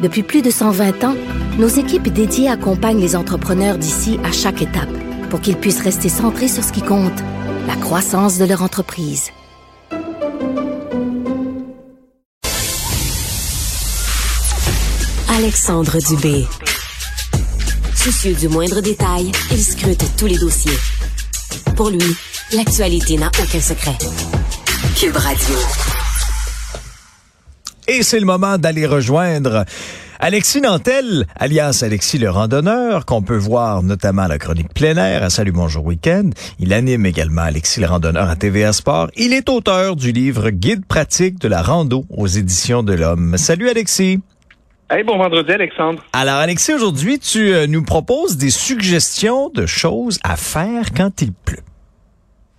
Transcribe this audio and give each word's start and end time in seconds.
Depuis 0.00 0.22
plus 0.22 0.42
de 0.42 0.50
120 0.50 1.04
ans, 1.04 1.16
nos 1.58 1.66
équipes 1.66 2.08
dédiées 2.08 2.48
accompagnent 2.48 3.00
les 3.00 3.16
entrepreneurs 3.16 3.78
d'ici 3.78 4.18
à 4.24 4.30
chaque 4.30 4.62
étape 4.62 4.88
pour 5.28 5.40
qu'ils 5.40 5.56
puissent 5.56 5.82
rester 5.82 6.08
centrés 6.08 6.48
sur 6.48 6.62
ce 6.62 6.72
qui 6.72 6.82
compte, 6.82 7.18
la 7.66 7.74
croissance 7.74 8.38
de 8.38 8.44
leur 8.44 8.62
entreprise. 8.62 9.30
Alexandre 15.36 15.98
Dubé. 16.08 16.46
Soucieux 17.94 18.34
du 18.34 18.48
moindre 18.48 18.80
détail, 18.80 19.32
il 19.50 19.62
scrute 19.62 20.04
tous 20.16 20.26
les 20.26 20.38
dossiers. 20.38 20.78
Pour 21.76 21.90
lui, 21.90 22.16
l'actualité 22.52 23.16
n'a 23.16 23.30
aucun 23.40 23.60
secret. 23.60 23.96
Cube 24.96 25.16
Radio. 25.16 26.07
Et 27.90 28.02
c'est 28.02 28.20
le 28.20 28.26
moment 28.26 28.58
d'aller 28.58 28.84
rejoindre 28.84 29.64
Alexis 30.20 30.60
Nantel, 30.60 31.24
alias 31.36 31.82
Alexis 31.82 32.18
le 32.18 32.28
randonneur, 32.28 33.06
qu'on 33.06 33.22
peut 33.22 33.38
voir 33.38 33.82
notamment 33.82 34.22
à 34.22 34.28
la 34.28 34.36
chronique 34.36 34.74
plein 34.74 34.94
air 34.98 35.22
à 35.22 35.30
Salut 35.30 35.52
Bonjour 35.52 35.86
Week-end. 35.86 36.28
Il 36.58 36.74
anime 36.74 37.06
également 37.06 37.42
Alexis 37.42 37.80
le 37.80 37.86
randonneur 37.86 38.28
à 38.28 38.36
TVA 38.36 38.74
Sport. 38.74 39.08
Il 39.16 39.32
est 39.32 39.48
auteur 39.48 39.96
du 39.96 40.12
livre 40.12 40.50
Guide 40.50 40.84
pratique 40.84 41.38
de 41.38 41.48
la 41.48 41.62
rando 41.62 42.04
aux 42.10 42.26
éditions 42.26 42.82
de 42.82 42.92
l'Homme. 42.92 43.38
Salut 43.38 43.70
Alexis. 43.70 44.20
Hey, 44.90 45.02
bon 45.02 45.16
vendredi, 45.16 45.52
Alexandre. 45.52 46.04
Alors, 46.12 46.36
Alexis, 46.36 46.74
aujourd'hui, 46.74 47.18
tu 47.18 47.54
euh, 47.54 47.66
nous 47.66 47.84
proposes 47.84 48.36
des 48.36 48.50
suggestions 48.50 49.48
de 49.48 49.64
choses 49.64 50.18
à 50.24 50.36
faire 50.36 50.92
quand 50.94 51.22
il 51.22 51.32
pleut. 51.32 51.62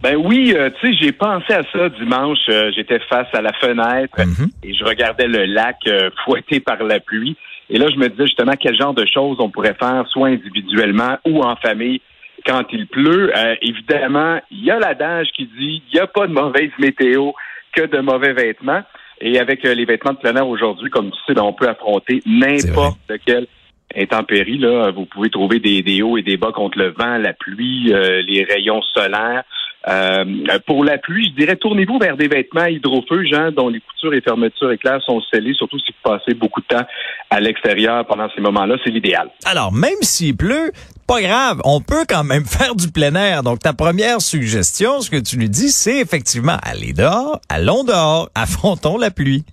Ben 0.02 0.16
oui, 0.16 0.54
euh, 0.56 0.70
tu 0.80 0.88
sais, 0.88 0.98
j'ai 0.98 1.12
pensé 1.12 1.52
à 1.54 1.62
ça 1.74 1.90
dimanche. 1.90 2.38
Euh, 2.50 2.72
J'étais 2.76 3.00
face 3.00 3.28
à 3.34 3.42
la 3.42 3.52
fenêtre 3.54 4.18
Mhm. 4.18 4.50
et 4.64 4.74
je 4.74 4.84
regardais 4.86 5.28
le 5.28 5.46
lac 5.46 5.78
euh, 5.88 6.10
fouetté 6.26 6.60
par 6.62 6.82
la 6.84 7.00
pluie. 7.00 7.36
Et 7.70 7.78
là, 7.78 7.88
je 7.92 7.98
me 7.98 8.08
disais 8.08 8.26
justement 8.26 8.54
quel 8.60 8.76
genre 8.76 8.94
de 8.94 9.06
choses 9.06 9.38
on 9.40 9.50
pourrait 9.50 9.76
faire, 9.80 10.06
soit 10.10 10.30
individuellement 10.30 11.18
ou 11.26 11.42
en 11.44 11.56
famille, 11.58 12.02
quand 12.46 12.64
il 12.72 12.88
pleut. 12.88 13.32
Euh, 13.38 13.56
évidemment, 13.62 14.40
il 14.52 14.64
y 14.64 14.72
a 14.72 14.80
l'adage 14.80 15.28
qui 15.36 15.46
dit 15.46 15.84
il 15.92 15.94
n'y 15.96 16.00
a 16.00 16.08
pas 16.08 16.28
de 16.28 16.34
mauvaise 16.34 16.72
météo 16.80 17.32
que 17.74 17.86
de 17.86 18.00
mauvais 18.00 18.34
vêtements. 18.34 18.82
Et 19.22 19.38
avec 19.38 19.66
euh, 19.66 19.74
les 19.74 19.84
vêtements 19.84 20.14
de 20.14 20.18
plein 20.20 20.34
air 20.38 20.48
aujourd'hui, 20.48 20.90
comme 20.90 21.12
tu 21.12 21.18
sais, 21.28 21.34
ben, 21.34 21.42
on 21.44 21.52
peut 21.52 21.68
affronter 21.68 22.22
n'importe 22.26 22.98
quelle 23.26 23.48
intempérie. 23.96 24.58
Là, 24.58 24.92
vous 24.92 25.06
pouvez 25.06 25.30
trouver 25.30 25.60
des, 25.60 25.82
des 25.82 26.02
hauts 26.02 26.18
et 26.18 26.22
des 26.22 26.38
bas 26.38 26.52
contre 26.54 26.78
le 26.78 26.92
vent, 26.98 27.18
la 27.18 27.34
pluie, 27.34 27.92
euh, 27.94 28.22
les 28.22 28.46
rayons 28.46 28.82
solaires. 28.94 29.44
Euh, 29.88 30.26
pour 30.68 30.84
la 30.84 30.98
pluie, 30.98 31.30
je 31.30 31.42
dirais 31.42 31.56
tournez-vous 31.56 32.00
vers 32.00 32.18
des 32.18 32.28
vêtements 32.28 32.66
hydrophuges 32.66 33.34
hein, 33.34 33.52
dont 33.52 33.70
les 33.70 33.80
coutures 33.80 34.14
et 34.14 34.22
fermetures 34.22 34.72
éclairs 34.72 35.02
sont 35.04 35.22
scellées, 35.32 35.54
surtout 35.54 35.80
si 35.80 35.92
vous 35.92 36.10
passez 36.12 36.34
beaucoup 36.34 36.60
de 36.62 36.68
temps 36.68 36.86
à 37.30 37.40
l'extérieur 37.40 38.06
pendant 38.06 38.28
ces 38.36 38.42
moments-là, 38.42 38.76
c'est 38.84 38.90
l'idéal. 38.90 39.30
Alors, 39.46 39.72
même 39.72 40.02
s'il 40.02 40.36
pleut, 40.36 40.72
pas 41.08 41.22
grave, 41.22 41.62
on 41.64 41.80
peut 41.80 42.06
quand 42.08 42.24
même 42.24 42.46
faire 42.46 42.76
du 42.76 42.92
plein 42.92 43.16
air. 43.16 43.42
Donc, 43.42 43.60
ta 43.60 43.74
première 43.74 44.22
suggestion, 44.22 45.00
ce 45.00 45.10
que 45.10 45.18
tu 45.18 45.38
nous 45.38 45.48
dis, 45.48 45.70
c'est 45.70 46.00
effectivement 46.00 46.58
aller 46.62 46.94
dehors, 46.94 47.40
allons 47.48 47.84
dehors, 47.84 48.30
affrontons 48.36 48.98
la 48.98 49.12
pluie. 49.12 49.46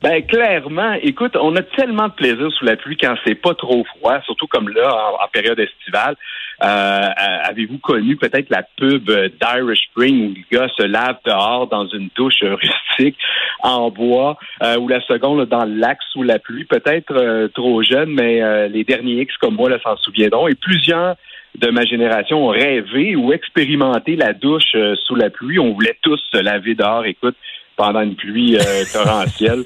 Ben 0.00 0.24
clairement, 0.24 0.92
écoute, 1.02 1.36
on 1.40 1.56
a 1.56 1.62
tellement 1.62 2.06
de 2.06 2.12
plaisir 2.12 2.52
sous 2.52 2.64
la 2.64 2.76
pluie 2.76 2.96
quand 2.96 3.14
c'est 3.26 3.34
pas 3.34 3.54
trop 3.54 3.84
froid, 3.84 4.20
surtout 4.24 4.46
comme 4.46 4.68
là 4.68 4.94
en, 5.20 5.26
période 5.28 5.58
estivale. 5.58 6.14
Euh, 6.62 6.66
euh, 6.66 7.38
Avez-vous 7.44 7.78
connu 7.78 8.16
peut-être 8.16 8.48
la 8.50 8.62
pub 8.76 9.10
d'Irish 9.10 9.88
Spring 9.90 10.30
où 10.30 10.34
le 10.34 10.56
gars 10.56 10.68
se 10.76 10.84
lave 10.84 11.16
dehors 11.24 11.66
dans 11.66 11.86
une 11.88 12.10
douche 12.14 12.42
rustique 12.42 13.18
en 13.60 13.90
bois, 13.90 14.38
euh, 14.62 14.78
ou 14.78 14.88
la 14.88 15.00
seconde 15.00 15.46
dans 15.46 15.64
le 15.64 15.74
lac 15.74 15.98
sous 16.12 16.22
la 16.22 16.38
pluie, 16.38 16.64
peut-être 16.64 17.12
euh, 17.12 17.48
trop 17.48 17.82
jeune, 17.82 18.10
mais 18.10 18.42
euh, 18.42 18.68
les 18.68 18.84
derniers 18.84 19.22
X 19.22 19.36
comme 19.38 19.54
moi 19.54 19.70
s'en 19.82 19.96
souviendront. 19.96 20.48
Et 20.48 20.54
plusieurs 20.54 21.16
de 21.56 21.70
ma 21.70 21.84
génération 21.84 22.46
ont 22.46 22.50
rêvé 22.50 23.16
ou 23.16 23.32
expérimenté 23.32 24.16
la 24.16 24.32
douche 24.32 24.74
euh, 24.74 24.94
sous 25.06 25.14
la 25.14 25.30
pluie. 25.30 25.58
On 25.58 25.72
voulait 25.72 25.96
tous 26.02 26.20
se 26.32 26.38
laver 26.38 26.74
dehors. 26.74 27.04
Écoute, 27.04 27.36
pendant 27.78 28.02
une 28.02 28.14
pluie 28.16 28.58
euh, 28.58 28.84
torrentielle. 28.92 29.64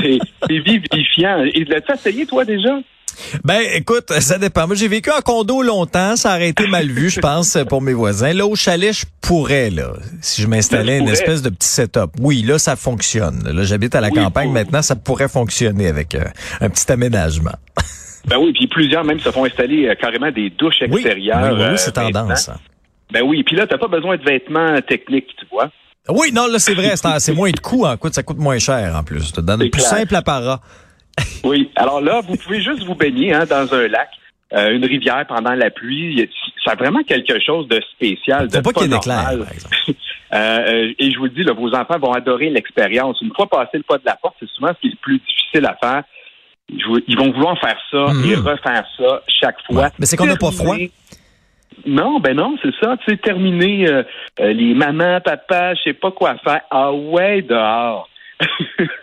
C'est 0.00 0.18
vivifiant. 0.48 1.44
Et 1.44 1.64
l'as-tu 1.64 1.92
essayé, 1.92 2.26
toi, 2.26 2.44
déjà? 2.44 2.78
Ben, 3.44 3.60
écoute, 3.74 4.10
ça 4.20 4.38
dépend. 4.38 4.66
Moi, 4.66 4.76
j'ai 4.76 4.88
vécu 4.88 5.10
en 5.10 5.20
condo 5.20 5.62
longtemps. 5.62 6.16
Ça 6.16 6.30
aurait 6.36 6.48
été 6.48 6.66
mal 6.68 6.86
vu, 6.86 7.10
je 7.10 7.20
pense, 7.20 7.58
pour 7.68 7.82
mes 7.82 7.92
voisins. 7.92 8.32
Là, 8.32 8.46
au 8.46 8.56
chalet, 8.56 8.92
je 8.94 9.04
pourrais, 9.20 9.68
là, 9.68 9.92
si 10.22 10.40
je 10.42 10.46
m'installais 10.46 10.98
une 10.98 11.08
espèce 11.08 11.42
de 11.42 11.50
petit 11.50 11.68
setup. 11.68 12.12
Oui, 12.18 12.42
là, 12.42 12.58
ça 12.58 12.76
fonctionne. 12.76 13.42
Là, 13.52 13.62
j'habite 13.64 13.94
à 13.94 14.00
la 14.00 14.08
Oui, 14.08 14.14
campagne 14.14 14.46
pour- 14.46 14.54
maintenant. 14.54 14.80
Ça 14.82 14.96
pourrait 14.96 15.28
fonctionner 15.28 15.86
avec 15.88 16.14
euh, 16.14 16.24
un 16.60 16.70
petit 16.70 16.90
aménagement. 16.90 17.52
Ben 18.28 18.36
oui, 18.36 18.52
puis 18.52 18.66
plusieurs 18.66 19.02
même 19.02 19.18
se 19.18 19.30
font 19.30 19.46
installer 19.46 19.88
euh, 19.88 19.94
carrément 19.94 20.30
des 20.30 20.50
douches 20.50 20.74
Oui, 20.82 20.88
oui, 20.90 20.96
extérieures. 21.00 21.54
oui, 21.54 21.62
euh, 21.62 21.76
c'est 21.78 21.92
tendance. 21.92 22.50
hein. 22.50 22.56
Ben 23.10 23.22
oui, 23.22 23.42
puis 23.44 23.56
là, 23.56 23.66
t'as 23.66 23.78
pas 23.78 23.88
besoin 23.88 24.18
de 24.18 24.22
vêtements 24.22 24.78
techniques, 24.82 25.34
tu 25.38 25.46
vois. 25.50 25.70
Oui, 26.08 26.32
non, 26.32 26.46
là, 26.46 26.58
c'est 26.58 26.74
vrai. 26.74 26.94
c'est 27.18 27.34
moins 27.34 27.50
de 27.50 27.60
coûts. 27.60 27.84
En 27.86 27.96
coûte, 27.96 28.14
ça 28.14 28.22
coûte 28.22 28.38
moins 28.38 28.58
cher, 28.58 28.94
en 28.96 29.02
plus. 29.04 29.32
Dans 29.34 29.54
le 29.54 29.68
plus 29.70 29.80
clair. 29.82 29.84
simple 29.86 30.16
apparat. 30.16 30.60
Oui. 31.44 31.70
Alors 31.76 32.00
là, 32.00 32.20
vous 32.26 32.36
pouvez 32.36 32.62
juste 32.62 32.82
vous 32.84 32.94
baigner 32.94 33.34
hein, 33.34 33.44
dans 33.44 33.72
un 33.74 33.88
lac, 33.88 34.08
euh, 34.54 34.70
une 34.70 34.84
rivière 34.86 35.26
pendant 35.28 35.52
la 35.52 35.68
pluie. 35.70 36.30
Ça 36.64 36.72
a 36.72 36.74
vraiment 36.76 37.02
quelque 37.02 37.38
chose 37.44 37.66
de 37.68 37.80
spécial, 37.94 38.48
de 38.48 38.54
Faut 38.56 38.62
pas 38.62 38.72
qu'il 38.72 38.90
y 38.90 38.94
ait 38.94 38.98
par 38.98 39.32
exemple. 39.52 39.76
Euh, 40.32 40.36
euh, 40.36 40.92
et 41.00 41.10
je 41.10 41.18
vous 41.18 41.24
le 41.24 41.30
dis, 41.30 41.42
là, 41.42 41.52
vos 41.52 41.74
enfants 41.74 41.98
vont 41.98 42.12
adorer 42.12 42.50
l'expérience. 42.50 43.20
Une 43.20 43.34
fois 43.34 43.48
passé 43.50 43.70
le 43.78 43.82
pas 43.82 43.98
de 43.98 44.04
la 44.06 44.14
porte, 44.14 44.36
c'est 44.38 44.48
souvent 44.50 44.68
ce 44.68 44.80
qui 44.80 44.86
est 44.86 44.90
le 44.90 44.96
plus 45.02 45.18
difficile 45.18 45.66
à 45.66 45.76
faire. 45.82 46.04
Ils 46.68 47.16
vont 47.18 47.32
vouloir 47.32 47.58
faire 47.58 47.76
ça 47.90 48.12
Mhm. 48.12 48.30
et 48.30 48.34
refaire 48.36 48.84
ça 48.96 49.22
chaque 49.26 49.56
fois. 49.66 49.82
Ouais. 49.82 49.88
Mais 49.98 50.06
c'est 50.06 50.16
qu'on 50.16 50.26
n'a 50.26 50.36
pas 50.36 50.52
froid. 50.52 50.76
Non, 51.86 52.20
ben 52.20 52.34
non, 52.36 52.56
c'est 52.62 52.74
ça. 52.82 52.96
Tu 52.98 53.10
sais, 53.12 53.16
terminer 53.16 53.88
euh, 53.88 54.02
euh, 54.40 54.52
les 54.52 54.74
mamans, 54.74 55.20
papa, 55.20 55.74
je 55.74 55.82
sais 55.84 55.92
pas 55.94 56.10
quoi 56.10 56.36
faire. 56.44 56.60
Ah 56.70 56.92
ouais, 56.92 57.42
dehors. 57.42 58.08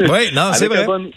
Oui, 0.01 0.31
non, 0.33 0.51
c'est 0.53 0.67
vrai. 0.67 0.85
bon- 0.85 1.11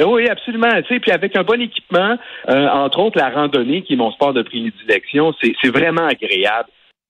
Euh, 0.00 0.04
Oui, 0.04 0.28
absolument. 0.28 0.70
Tu 0.86 0.94
sais, 0.94 1.00
puis 1.00 1.10
avec 1.10 1.34
un 1.36 1.42
bon 1.42 1.60
équipement, 1.60 2.16
euh, 2.48 2.68
entre 2.68 3.00
autres 3.00 3.18
la 3.18 3.30
randonnée, 3.30 3.82
qui 3.82 3.94
est 3.94 3.96
mon 3.96 4.12
sport 4.12 4.32
de 4.32 4.42
prédilection, 4.42 5.34
c'est 5.40 5.54
c'est 5.60 5.70
vraiment 5.70 6.06
agréable 6.06 6.68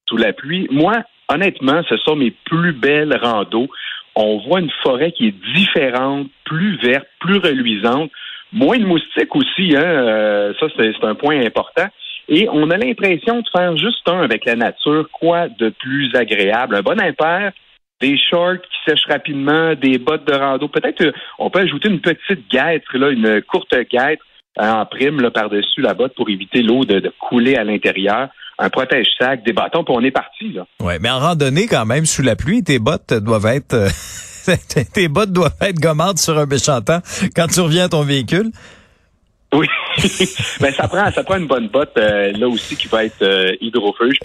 sous 0.09 0.17
la 0.17 0.33
pluie. 0.33 0.67
Moi, 0.71 0.95
honnêtement, 1.29 1.83
ce 1.89 1.97
sont 1.99 2.17
mes 2.17 2.31
plus 2.31 2.73
belles 2.73 3.15
randos. 3.23 3.69
On 4.17 4.39
voit 4.39 4.61
une 4.61 4.71
forêt 4.83 5.13
qui 5.13 5.29
est 5.29 5.35
différente, 5.55 6.29
plus 6.45 6.77
verte, 6.79 7.07
plus 7.21 7.37
reluisante, 7.39 8.11
moins 8.53 8.79
de 8.79 8.85
moustiques 8.87 9.37
aussi. 9.37 9.77
Hein, 9.77 9.83
euh, 9.85 10.55
ça, 10.59 10.67
c'est 10.77 11.05
un 11.05 11.15
point 11.15 11.39
important. 11.45 11.87
Et 12.29 12.49
on 12.51 12.71
a 12.71 12.77
l'impression 12.77 13.41
de 13.41 13.47
faire 13.51 13.77
juste 13.77 14.07
un 14.07 14.21
avec 14.21 14.45
la 14.45 14.55
nature. 14.55 15.09
Quoi 15.13 15.49
de 15.49 15.71
plus 15.71 16.15
agréable? 16.15 16.75
Un 16.77 16.83
bon 16.83 17.01
impair, 17.01 17.53
des 18.01 18.19
shorts 18.19 18.61
qui 18.61 18.91
sèchent 18.91 19.07
rapidement, 19.09 19.75
des 19.75 19.99
bottes 19.99 20.27
de 20.27 20.35
rando. 20.35 20.69
Peut-être 20.69 21.03
euh, 21.03 21.13
on 21.39 21.51
peut 21.51 21.61
ajouter 21.61 21.89
une 21.89 22.01
petite 22.01 22.49
guêtre, 22.51 22.97
là, 22.97 23.11
une 23.11 23.43
courte 23.43 23.75
guêtre 23.91 24.23
euh, 24.61 24.71
en 24.71 24.87
prime 24.87 25.21
là, 25.21 25.31
par-dessus 25.31 25.81
la 25.81 25.95
botte 25.95 26.15
pour 26.15 26.29
éviter 26.29 26.63
l'eau 26.63 26.85
de, 26.85 27.01
de 27.01 27.13
couler 27.19 27.57
à 27.57 27.65
l'intérieur. 27.65 28.29
Un 28.59 28.71
protège-sac, 28.71 29.45
des 29.45 29.53
bâtons, 29.53 29.85
puis 29.85 29.95
on 29.97 30.03
est 30.03 30.11
parti. 30.11 30.53
Là. 30.53 30.67
Ouais, 30.83 30.99
mais 30.99 31.11
en 31.11 31.21
randonnée, 31.21 31.67
quand 31.67 31.87
même, 31.87 32.07
sous 32.07 32.23
la 32.23 32.35
pluie, 32.35 32.63
tes 32.63 32.79
bottes 32.79 33.15
doivent 33.15 33.47
être... 33.47 33.75
euh, 33.75 33.89
tes 34.95 35.09
bottes 35.09 35.33
doivent 35.33 35.57
être 35.61 35.79
gommantes 35.79 36.19
sur 36.19 36.39
un 36.39 36.47
méchant 36.47 36.81
quand 37.37 37.47
tu 37.47 37.61
reviens 37.61 37.85
à 37.85 37.89
ton 37.89 38.03
véhicule. 38.03 38.51
Oui. 39.55 39.67
ben, 40.61 40.73
ça 40.75 40.87
prend 40.89 41.11
ça 41.11 41.23
prend 41.25 41.37
une 41.39 41.47
bonne 41.47 41.69
botte 41.69 41.97
euh, 41.97 42.33
là 42.33 42.47
aussi 42.49 42.77
qui 42.77 42.87
va 42.89 43.05
être 43.07 43.23
euh. 43.23 43.53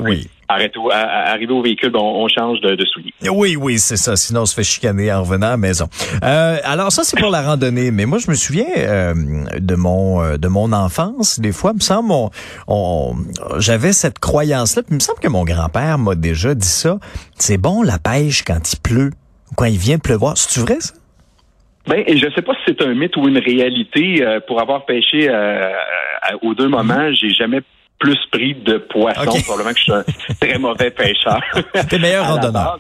Oui. 0.01 0.27
Arrête 0.49 0.73
à- 0.91 0.95
à- 0.95 1.31
arrivé 1.31 1.53
au 1.53 1.61
véhicule, 1.61 1.91
ben, 1.91 1.99
on, 1.99 2.25
on 2.25 2.27
change 2.27 2.59
de, 2.59 2.75
de 2.75 2.85
souliers. 2.85 3.13
Oui, 3.31 3.55
oui, 3.55 3.79
c'est 3.79 3.95
ça. 3.95 4.17
Sinon, 4.17 4.41
on 4.41 4.45
se 4.45 4.53
fait 4.53 4.63
chicaner 4.65 5.11
en 5.13 5.21
revenant 5.23 5.47
à 5.47 5.51
la 5.51 5.57
maison. 5.57 5.87
Euh, 6.23 6.57
alors 6.65 6.91
ça, 6.91 7.03
c'est 7.05 7.17
pour 7.17 7.29
la 7.31 7.41
randonnée. 7.41 7.89
Mais 7.91 8.05
moi, 8.05 8.17
je 8.19 8.29
me 8.29 8.35
souviens 8.35 8.65
euh, 8.77 9.13
de 9.57 9.75
mon 9.75 10.21
euh, 10.21 10.37
de 10.37 10.47
mon 10.49 10.73
enfance. 10.73 11.39
Des 11.39 11.53
fois, 11.53 11.71
il 11.73 11.77
me 11.77 11.81
semble, 11.81 12.11
on, 12.11 12.29
on- 12.67 13.15
j'avais 13.59 13.93
cette 13.93 14.19
croyance-là. 14.19 14.83
Puis 14.83 14.91
il 14.91 14.95
me 14.95 14.99
semble 14.99 15.19
que 15.19 15.29
mon 15.29 15.45
grand-père 15.45 15.97
m'a 15.99 16.15
déjà 16.15 16.53
dit 16.53 16.67
ça. 16.67 16.99
C'est 17.39 17.57
bon 17.57 17.81
la 17.81 17.97
pêche 17.97 18.43
quand 18.43 18.73
il 18.73 18.79
pleut, 18.81 19.11
quand 19.55 19.65
il 19.65 19.77
vient 19.77 19.95
de 19.95 20.01
pleuvoir. 20.01 20.37
C'est 20.37 20.59
vrai 20.59 20.77
ça? 20.81 20.93
Ben, 21.87 22.03
et 22.07 22.17
je 22.17 22.27
sais 22.33 22.41
pas 22.41 22.53
si 22.53 22.61
c'est 22.67 22.81
un 22.81 22.93
mythe 22.93 23.15
ou 23.17 23.27
une 23.27 23.39
réalité. 23.39 24.25
Euh, 24.25 24.39
pour 24.39 24.61
avoir 24.61 24.85
pêché 24.85 25.27
euh, 25.29 25.71
aux 26.41 26.53
deux 26.53 26.69
moments, 26.69 27.11
j'ai 27.11 27.31
jamais 27.31 27.61
plus 27.99 28.19
pris 28.31 28.53
de 28.53 28.77
poissons. 28.77 29.41
Probablement 29.45 29.73
que 29.73 29.77
je 29.77 29.83
suis 29.83 29.91
un 29.91 30.03
très 30.41 30.57
mauvais 30.57 30.91
pêcheur. 30.91 31.41
T'es 31.89 31.99
meilleur 31.99 32.27
randonneur. 32.27 32.79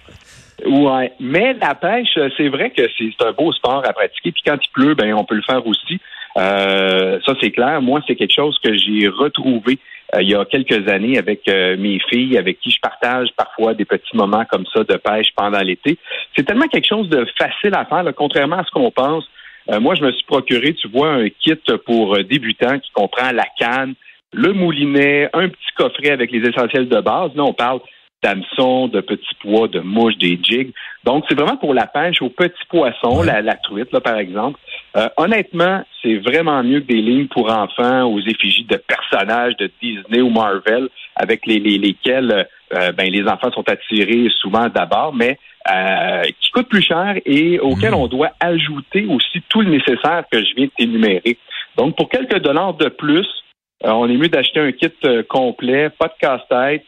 Ouais, 0.65 1.11
mais 1.19 1.53
la 1.53 1.75
pêche, 1.75 2.17
c'est 2.37 2.47
vrai 2.47 2.69
que 2.69 2.83
c'est 2.97 3.25
un 3.25 3.31
beau 3.33 3.51
sport 3.51 3.83
à 3.85 3.91
pratiquer. 3.93 4.31
Puis 4.31 4.43
quand 4.45 4.57
il 4.61 4.69
pleut, 4.71 4.95
ben 4.95 5.13
on 5.13 5.25
peut 5.25 5.35
le 5.35 5.41
faire 5.41 5.65
aussi. 5.67 5.99
Euh, 6.37 7.19
ça 7.25 7.33
c'est 7.41 7.51
clair. 7.51 7.81
Moi, 7.81 8.01
c'est 8.07 8.15
quelque 8.15 8.33
chose 8.33 8.57
que 8.63 8.73
j'ai 8.77 9.07
retrouvé 9.07 9.73
euh, 9.73 9.92
il 10.21 10.29
y 10.29 10.35
a 10.35 10.45
quelques 10.45 10.87
années 10.89 11.17
avec 11.17 11.47
euh, 11.47 11.75
mes 11.77 11.99
filles, 12.09 12.37
avec 12.37 12.59
qui 12.59 12.69
je 12.69 12.79
partage 12.79 13.29
parfois 13.35 13.73
des 13.73 13.85
petits 13.85 14.15
moments 14.15 14.45
comme 14.45 14.65
ça 14.73 14.83
de 14.83 14.95
pêche 14.97 15.29
pendant 15.35 15.59
l'été. 15.59 15.97
C'est 16.35 16.43
tellement 16.43 16.67
quelque 16.67 16.87
chose 16.87 17.09
de 17.09 17.25
facile 17.37 17.73
à 17.73 17.85
faire, 17.85 18.03
là, 18.03 18.13
contrairement 18.13 18.57
à 18.57 18.63
ce 18.63 18.71
qu'on 18.71 18.91
pense. 18.91 19.27
Euh, 19.71 19.79
moi, 19.79 19.95
je 19.95 20.03
me 20.03 20.11
suis 20.11 20.25
procuré, 20.25 20.73
tu 20.73 20.87
vois, 20.87 21.13
un 21.13 21.29
kit 21.29 21.55
pour 21.85 22.15
euh, 22.15 22.23
débutants 22.23 22.79
qui 22.79 22.91
comprend 22.91 23.31
la 23.31 23.45
canne, 23.57 23.93
le 24.33 24.51
moulinet, 24.51 25.29
un 25.33 25.49
petit 25.49 25.73
coffret 25.75 26.09
avec 26.09 26.31
les 26.31 26.47
essentiels 26.47 26.89
de 26.89 26.99
base. 26.99 27.31
Là, 27.35 27.43
on 27.43 27.53
parle 27.53 27.79
d'hameçons, 28.23 28.87
de 28.87 29.01
petits 29.01 29.35
pois, 29.41 29.67
de 29.67 29.81
mouches, 29.81 30.17
des 30.17 30.39
jigs. 30.41 30.73
Donc, 31.03 31.25
c'est 31.27 31.35
vraiment 31.37 31.57
pour 31.57 31.73
la 31.73 31.85
pêche 31.87 32.21
aux 32.21 32.29
petits 32.29 32.65
poissons, 32.69 33.21
la, 33.21 33.41
la 33.41 33.55
truite, 33.55 33.91
là, 33.91 33.99
par 34.01 34.17
exemple. 34.17 34.59
Euh, 34.95 35.09
honnêtement, 35.17 35.83
c'est 36.01 36.15
vraiment 36.17 36.63
mieux 36.63 36.79
que 36.79 36.87
des 36.87 37.01
lignes 37.01 37.27
pour 37.27 37.51
enfants 37.51 38.03
aux 38.05 38.19
effigies 38.21 38.63
de 38.65 38.77
personnages 38.77 39.55
de 39.57 39.69
Disney 39.81 40.21
ou 40.21 40.29
Marvel 40.29 40.87
avec 41.15 41.45
les, 41.45 41.59
les- 41.59 41.77
lesquels 41.77 42.47
euh, 42.73 42.91
ben, 42.93 43.11
les 43.11 43.23
enfants 43.27 43.51
sont 43.51 43.67
attirés 43.69 44.27
souvent 44.41 44.67
d'abord, 44.69 45.13
mais 45.13 45.37
euh, 45.71 46.23
qui 46.41 46.49
coûtent 46.51 46.69
plus 46.69 46.81
cher 46.81 47.15
et 47.25 47.59
auxquels 47.59 47.93
on 47.93 48.07
doit 48.07 48.31
ajouter 48.39 49.05
aussi 49.09 49.41
tout 49.49 49.61
le 49.61 49.69
nécessaire 49.69 50.23
que 50.31 50.39
je 50.43 50.55
viens 50.55 50.65
de 50.65 50.71
t'énumérer. 50.77 51.37
Donc, 51.77 51.95
pour 51.95 52.09
quelques 52.09 52.39
dollars 52.39 52.73
de 52.75 52.89
plus, 52.89 53.27
euh, 53.27 53.42
on 53.91 54.09
est 54.09 54.17
mieux 54.17 54.29
d'acheter 54.29 54.59
un 54.59 54.71
kit 54.71 54.91
euh, 55.05 55.23
complet, 55.23 55.89
pas 55.89 56.07
de 56.07 56.13
casse-tête, 56.19 56.83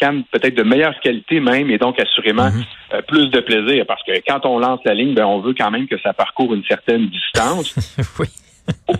canne 0.00 0.24
peut-être 0.32 0.54
de 0.54 0.62
meilleure 0.62 0.98
qualité 1.00 1.40
même, 1.40 1.70
et 1.70 1.78
donc 1.78 2.00
assurément 2.00 2.48
euh, 2.94 3.02
plus 3.02 3.28
de 3.28 3.40
plaisir, 3.40 3.84
parce 3.86 4.02
que 4.02 4.12
quand 4.26 4.46
on 4.46 4.58
lance 4.58 4.80
la 4.84 4.94
ligne, 4.94 5.14
ben, 5.14 5.26
on 5.26 5.40
veut 5.40 5.54
quand 5.56 5.70
même 5.70 5.86
que 5.86 5.98
ça 6.00 6.12
parcourt 6.12 6.54
une 6.54 6.64
certaine 6.64 7.08
distance. 7.08 7.74
oui. 8.18 8.26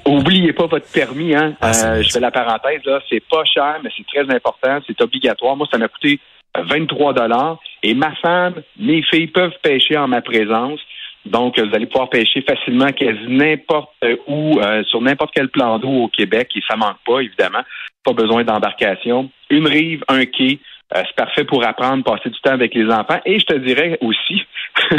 Oubliez 0.05 0.53
pas 0.53 0.67
votre 0.67 0.91
permis, 0.91 1.35
hein. 1.35 1.55
Ah, 1.61 1.73
Euh, 1.85 2.03
je 2.03 2.11
fais 2.11 2.21
la 2.21 2.31
parenthèse, 2.31 2.85
là, 2.85 3.01
c'est 3.09 3.23
pas 3.31 3.45
cher, 3.45 3.77
mais 3.83 3.91
c'est 3.97 4.07
très 4.07 4.35
important, 4.35 4.81
c'est 4.87 5.01
obligatoire. 5.01 5.57
Moi, 5.57 5.69
ça 5.71 5.79
m'a 5.79 5.89
coûté 5.89 6.19
euh, 6.57 6.63
23 6.65 7.15
dollars. 7.15 7.59
Et 7.83 7.95
ma 7.95 8.15
femme, 8.17 8.63
mes 8.79 9.03
filles 9.03 9.29
peuvent 9.29 9.57
pêcher 9.63 9.97
en 9.97 10.09
ma 10.09 10.21
présence. 10.21 10.81
Donc, 11.25 11.59
vous 11.59 11.75
allez 11.75 11.87
pouvoir 11.87 12.11
pêcher 12.11 12.43
facilement 12.43 12.91
quasi 12.93 13.27
n'importe 13.29 13.91
où, 14.27 14.59
euh, 14.61 14.83
sur 14.85 15.01
n'importe 15.01 15.33
quel 15.35 15.49
plan 15.49 15.79
d'eau 15.79 15.89
au 16.05 16.09
Québec. 16.09 16.51
Et 16.57 16.61
ça 16.69 16.77
manque 16.77 16.99
pas, 17.07 17.21
évidemment. 17.21 17.63
Pas 18.05 18.13
besoin 18.13 18.43
d'embarcation. 18.45 19.31
Une 19.51 19.69
rive, 19.69 20.03
un 20.09 20.25
quai. 20.27 20.59
Euh, 20.95 21.03
c'est 21.07 21.17
parfait 21.17 21.45
pour 21.45 21.65
apprendre, 21.65 22.05
passer 22.05 22.29
du 22.29 22.39
temps 22.41 22.53
avec 22.53 22.75
les 22.75 22.87
enfants. 22.87 23.21
Et 23.25 23.39
je 23.39 23.47
te 23.47 23.55
dirais 23.55 23.99
aussi 24.01 24.43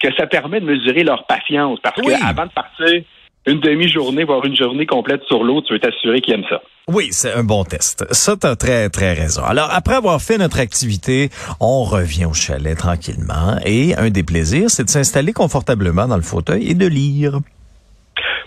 que 0.00 0.14
ça 0.16 0.26
permet 0.26 0.60
de 0.60 0.66
mesurer 0.66 1.02
leur 1.02 1.26
patience. 1.26 1.80
Parce 1.82 1.98
Oui. 1.98 2.14
que 2.14 2.24
avant 2.24 2.46
de 2.46 2.52
partir, 2.52 3.02
une 3.46 3.60
demi-journée, 3.60 4.24
voire 4.24 4.44
une 4.44 4.56
journée 4.56 4.86
complète 4.86 5.24
sur 5.24 5.42
l'eau, 5.44 5.60
tu 5.60 5.72
veux 5.72 5.80
t'assurer 5.80 6.20
qu'ils 6.20 6.34
aiment 6.34 6.46
ça. 6.48 6.62
Oui, 6.86 7.08
c'est 7.12 7.32
un 7.32 7.44
bon 7.44 7.64
test. 7.64 8.04
Ça, 8.12 8.36
t'as 8.38 8.56
très, 8.56 8.90
très 8.90 9.14
raison. 9.14 9.42
Alors, 9.42 9.70
après 9.72 9.94
avoir 9.94 10.20
fait 10.20 10.36
notre 10.36 10.60
activité, 10.60 11.30
on 11.58 11.82
revient 11.82 12.26
au 12.26 12.34
chalet 12.34 12.76
tranquillement. 12.76 13.56
Et 13.64 13.94
un 13.96 14.10
des 14.10 14.22
plaisirs, 14.22 14.68
c'est 14.68 14.84
de 14.84 14.90
s'installer 14.90 15.32
confortablement 15.32 16.06
dans 16.06 16.16
le 16.16 16.22
fauteuil 16.22 16.70
et 16.70 16.74
de 16.74 16.86
lire. 16.86 17.38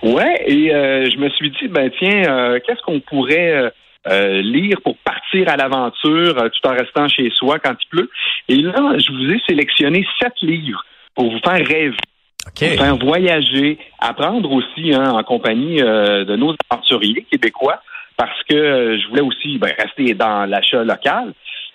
Ouais, 0.03 0.43
et 0.45 0.71
euh, 0.71 1.09
je 1.09 1.17
me 1.17 1.29
suis 1.29 1.49
dit, 1.49 1.67
ben 1.67 1.89
tiens, 1.97 2.25
euh, 2.29 2.59
qu'est-ce 2.65 2.81
qu'on 2.83 2.99
pourrait 2.99 3.71
euh, 4.07 4.41
lire 4.41 4.77
pour 4.83 4.97
partir 4.97 5.49
à 5.49 5.57
l'aventure 5.57 6.35
tout 6.35 6.69
en 6.69 6.73
restant 6.73 7.07
chez 7.07 7.31
soi 7.31 7.57
quand 7.57 7.73
il 7.73 7.89
pleut? 7.89 8.09
Et 8.49 8.57
là, 8.57 8.97
je 8.99 9.11
vous 9.11 9.33
ai 9.33 9.41
sélectionné 9.47 10.05
sept 10.21 10.33
livres 10.43 10.85
pour 11.15 11.31
vous 11.31 11.39
faire 11.39 11.65
rêver, 11.65 11.97
OK. 12.45 12.61
vous 12.61 12.77
faire 12.77 12.97
voyager, 12.97 13.79
apprendre 13.97 14.51
aussi 14.51 14.93
hein, 14.93 15.09
en 15.09 15.23
compagnie 15.23 15.77
de 15.77 16.35
nos 16.35 16.53
aventuriers 16.69 17.25
québécois, 17.31 17.81
parce 18.17 18.43
que 18.49 18.55
euh, 18.55 18.99
je 18.99 19.07
voulais 19.07 19.21
aussi 19.21 19.57
ben, 19.57 19.71
rester 19.77 20.13
dans 20.13 20.45
l'achat 20.49 20.83
local. 20.83 21.33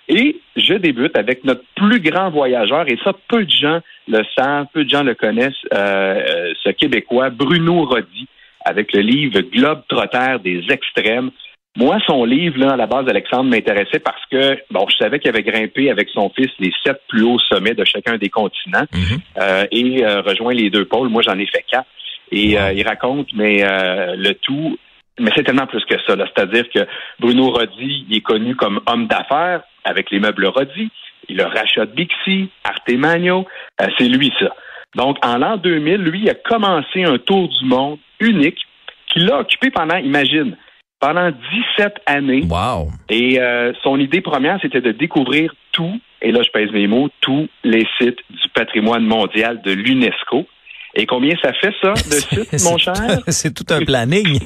Et 0.09 0.35
je 0.57 0.73
débute 0.73 1.17
avec 1.17 1.45
notre 1.45 1.63
plus 1.75 2.01
grand 2.01 2.29
voyageur, 2.29 2.83
et 2.89 2.99
ça, 3.05 3.13
peu 3.29 3.45
de 3.45 3.49
gens 3.49 3.79
le 4.09 4.21
savent, 4.37 4.67
peu 4.73 4.83
de 4.83 4.89
gens 4.89 5.03
le 5.03 5.15
connaissent, 5.15 5.53
euh, 5.73 6.21
euh, 6.29 6.53
ce 6.61 6.71
Québécois, 6.71 7.29
Bruno 7.29 7.85
Roddy, 7.85 8.27
avec 8.65 8.91
le 8.93 8.99
livre 8.99 9.39
Globe 9.39 9.83
Trotter 9.87 10.35
des 10.43 10.61
extrêmes. 10.69 11.31
Moi, 11.77 11.97
son 12.05 12.25
livre, 12.25 12.59
là, 12.59 12.73
à 12.73 12.75
la 12.75 12.85
base, 12.85 13.07
Alexandre 13.07 13.49
m'intéressait 13.49 13.99
parce 13.99 14.23
que, 14.29 14.59
bon, 14.69 14.85
je 14.89 14.97
savais 14.97 15.19
qu'il 15.19 15.29
avait 15.29 15.41
grimpé 15.41 15.89
avec 15.89 16.09
son 16.09 16.29
fils 16.29 16.51
les 16.59 16.71
sept 16.85 17.01
plus 17.07 17.23
hauts 17.23 17.39
sommets 17.39 17.73
de 17.73 17.85
chacun 17.85 18.17
des 18.17 18.29
continents 18.29 18.85
Mhm. 18.93 19.19
euh, 19.41 19.65
et 19.71 20.05
euh, 20.05 20.21
rejoint 20.21 20.53
les 20.53 20.69
deux 20.69 20.85
pôles. 20.85 21.09
Moi, 21.09 21.21
j'en 21.23 21.39
ai 21.39 21.47
fait 21.47 21.63
quatre. 21.67 21.87
Et 22.31 22.59
euh, 22.59 22.73
il 22.73 22.85
raconte, 22.85 23.27
mais 23.33 23.63
euh, 23.63 24.15
le 24.17 24.33
tout, 24.33 24.77
mais 25.19 25.31
c'est 25.35 25.43
tellement 25.43 25.67
plus 25.67 25.83
que 25.85 25.95
ça. 26.07 26.15
C'est-à-dire 26.15 26.65
que 26.69 26.87
Bruno 27.19 27.51
Roddy, 27.51 28.05
il 28.09 28.17
est 28.17 28.21
connu 28.21 28.55
comme 28.55 28.81
homme 28.85 29.07
d'affaires 29.07 29.61
avec 29.83 30.11
les 30.11 30.19
meubles 30.19 30.45
Roddy. 30.47 30.89
Il 31.29 31.41
a 31.41 31.47
rachat 31.47 31.85
Bixi, 31.85 32.49
Artemagno. 32.63 33.45
Euh, 33.81 33.87
c'est 33.97 34.07
lui, 34.07 34.31
ça. 34.39 34.49
Donc, 34.95 35.17
en 35.25 35.37
l'an 35.37 35.57
2000, 35.57 36.01
lui, 36.01 36.21
il 36.23 36.29
a 36.29 36.35
commencé 36.35 37.03
un 37.03 37.17
tour 37.17 37.47
du 37.47 37.65
monde 37.65 37.97
unique 38.19 38.59
qu'il 39.07 39.29
a 39.31 39.39
occupé 39.39 39.71
pendant, 39.71 39.97
imagine, 39.97 40.57
pendant 40.99 41.31
17 41.77 41.95
années. 42.05 42.45
Wow. 42.49 42.89
Et 43.09 43.39
euh, 43.39 43.73
son 43.83 43.99
idée 43.99 44.21
première, 44.21 44.59
c'était 44.61 44.81
de 44.81 44.91
découvrir 44.91 45.53
tout, 45.71 45.99
et 46.21 46.31
là 46.31 46.41
je 46.43 46.49
pèse 46.51 46.71
mes 46.71 46.87
mots, 46.87 47.09
tous 47.19 47.49
les 47.63 47.85
sites 47.99 48.19
du 48.29 48.49
patrimoine 48.53 49.03
mondial 49.03 49.61
de 49.63 49.73
l'UNESCO. 49.73 50.47
Et 50.95 51.05
combien 51.07 51.35
ça 51.41 51.51
fait 51.53 51.73
ça, 51.81 51.93
de 51.93 52.45
sites, 52.45 52.63
mon 52.63 52.77
cher? 52.77 52.93
C'est 53.27 53.53
tout 53.53 53.65
un 53.73 53.83
planning. 53.83 54.39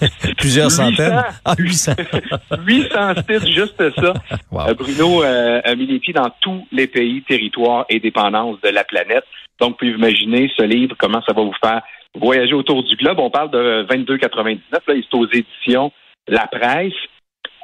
Plusieurs 0.38 0.70
800. 0.70 0.90
centaines. 0.90 1.24
Ah, 1.44 1.54
800. 1.58 1.92
800 2.66 3.14
sites, 3.28 3.46
juste 3.46 3.90
ça. 3.96 4.14
Wow. 4.50 4.68
Euh, 4.68 4.74
Bruno 4.74 5.22
euh, 5.22 5.60
a 5.64 5.74
mis 5.74 5.86
les 5.86 5.98
pieds 5.98 6.12
dans 6.12 6.30
tous 6.40 6.66
les 6.72 6.86
pays, 6.86 7.22
territoires 7.22 7.86
et 7.88 8.00
dépendances 8.00 8.60
de 8.60 8.68
la 8.68 8.84
planète. 8.84 9.24
Donc, 9.60 9.72
vous 9.72 9.76
pouvez 9.78 9.92
imaginer 9.92 10.50
ce 10.56 10.62
livre, 10.62 10.94
comment 10.98 11.22
ça 11.26 11.32
va 11.32 11.42
vous 11.42 11.54
faire 11.62 11.80
voyager 12.14 12.54
autour 12.54 12.82
du 12.84 12.96
globe. 12.96 13.18
On 13.18 13.30
parle 13.30 13.50
de 13.50 13.86
22,99. 13.88 14.58
Là, 14.72 14.80
il 14.88 14.98
est 14.98 15.14
aux 15.14 15.26
éditions 15.26 15.92
La 16.28 16.46
Presse. 16.46 16.92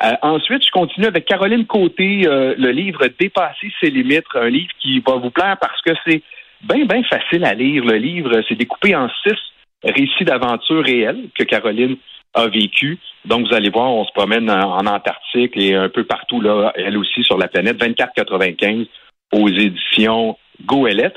Euh, 0.02 0.12
ensuite, 0.22 0.64
je 0.64 0.70
continue 0.70 1.06
avec 1.06 1.26
Caroline 1.26 1.66
Côté, 1.66 2.22
euh, 2.26 2.54
le 2.56 2.70
livre 2.70 3.06
Dépasser 3.18 3.70
ses 3.80 3.90
limites, 3.90 4.24
un 4.34 4.48
livre 4.48 4.72
qui 4.80 5.00
va 5.00 5.16
vous 5.16 5.30
plaire 5.30 5.56
parce 5.60 5.80
que 5.82 5.90
c'est 6.06 6.22
bien, 6.62 6.84
bien 6.84 7.02
facile 7.04 7.44
à 7.44 7.54
lire. 7.54 7.84
Le 7.84 7.96
livre, 7.96 8.42
c'est 8.48 8.54
découpé 8.54 8.94
en 8.94 9.08
six 9.22 9.36
récits 9.82 10.24
d'aventures 10.24 10.84
réelles 10.84 11.28
que 11.34 11.44
Caroline 11.44 11.96
a 12.34 12.46
vécu. 12.46 12.98
Donc, 13.24 13.48
vous 13.48 13.54
allez 13.54 13.70
voir, 13.70 13.90
on 13.90 14.04
se 14.04 14.12
promène 14.12 14.50
en, 14.50 14.86
Antarctique 14.86 15.56
et 15.56 15.74
un 15.74 15.88
peu 15.88 16.04
partout, 16.04 16.40
là, 16.40 16.72
elle 16.76 16.96
aussi, 16.96 17.22
sur 17.22 17.38
la 17.38 17.48
planète. 17.48 17.78
24,95 17.78 18.86
aux 19.32 19.48
éditions 19.48 20.36
Goélette. 20.64 21.16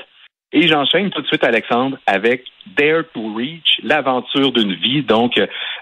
Et 0.52 0.68
j'enchaîne 0.68 1.10
tout 1.10 1.20
de 1.20 1.26
suite, 1.26 1.42
Alexandre, 1.42 1.98
avec 2.06 2.44
Dare 2.78 3.02
to 3.12 3.34
Reach, 3.34 3.80
l'aventure 3.82 4.52
d'une 4.52 4.74
vie. 4.74 5.02
Donc, 5.02 5.32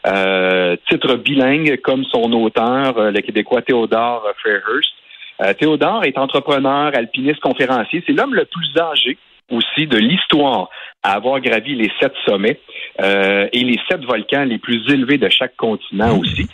euh, 0.07 0.77
titre 0.89 1.17
bilingue 1.17 1.79
comme 1.83 2.05
son 2.05 2.33
auteur, 2.33 2.97
euh, 2.97 3.11
le 3.11 3.21
Québécois 3.21 3.61
Théodore 3.61 4.27
Fairhurst. 4.43 4.95
Euh, 5.43 5.53
Théodore 5.53 6.05
est 6.05 6.17
entrepreneur, 6.17 6.91
alpiniste, 6.95 7.41
conférencier. 7.41 8.03
C'est 8.07 8.15
l'homme 8.15 8.35
le 8.35 8.47
plus 8.47 8.71
âgé 8.79 9.19
aussi 9.51 9.87
de 9.87 9.99
l'histoire 9.99 10.69
à 11.03 11.15
avoir 11.15 11.41
gravi 11.41 11.75
les 11.75 11.91
sept 12.01 12.13
sommets 12.27 12.61
euh, 13.01 13.49
et 13.53 13.65
les 13.65 13.79
sept 13.89 14.05
volcans 14.05 14.45
les 14.45 14.59
plus 14.59 14.83
élevés 14.93 15.19
de 15.19 15.29
chaque 15.29 15.57
continent 15.57 16.19
aussi. 16.19 16.49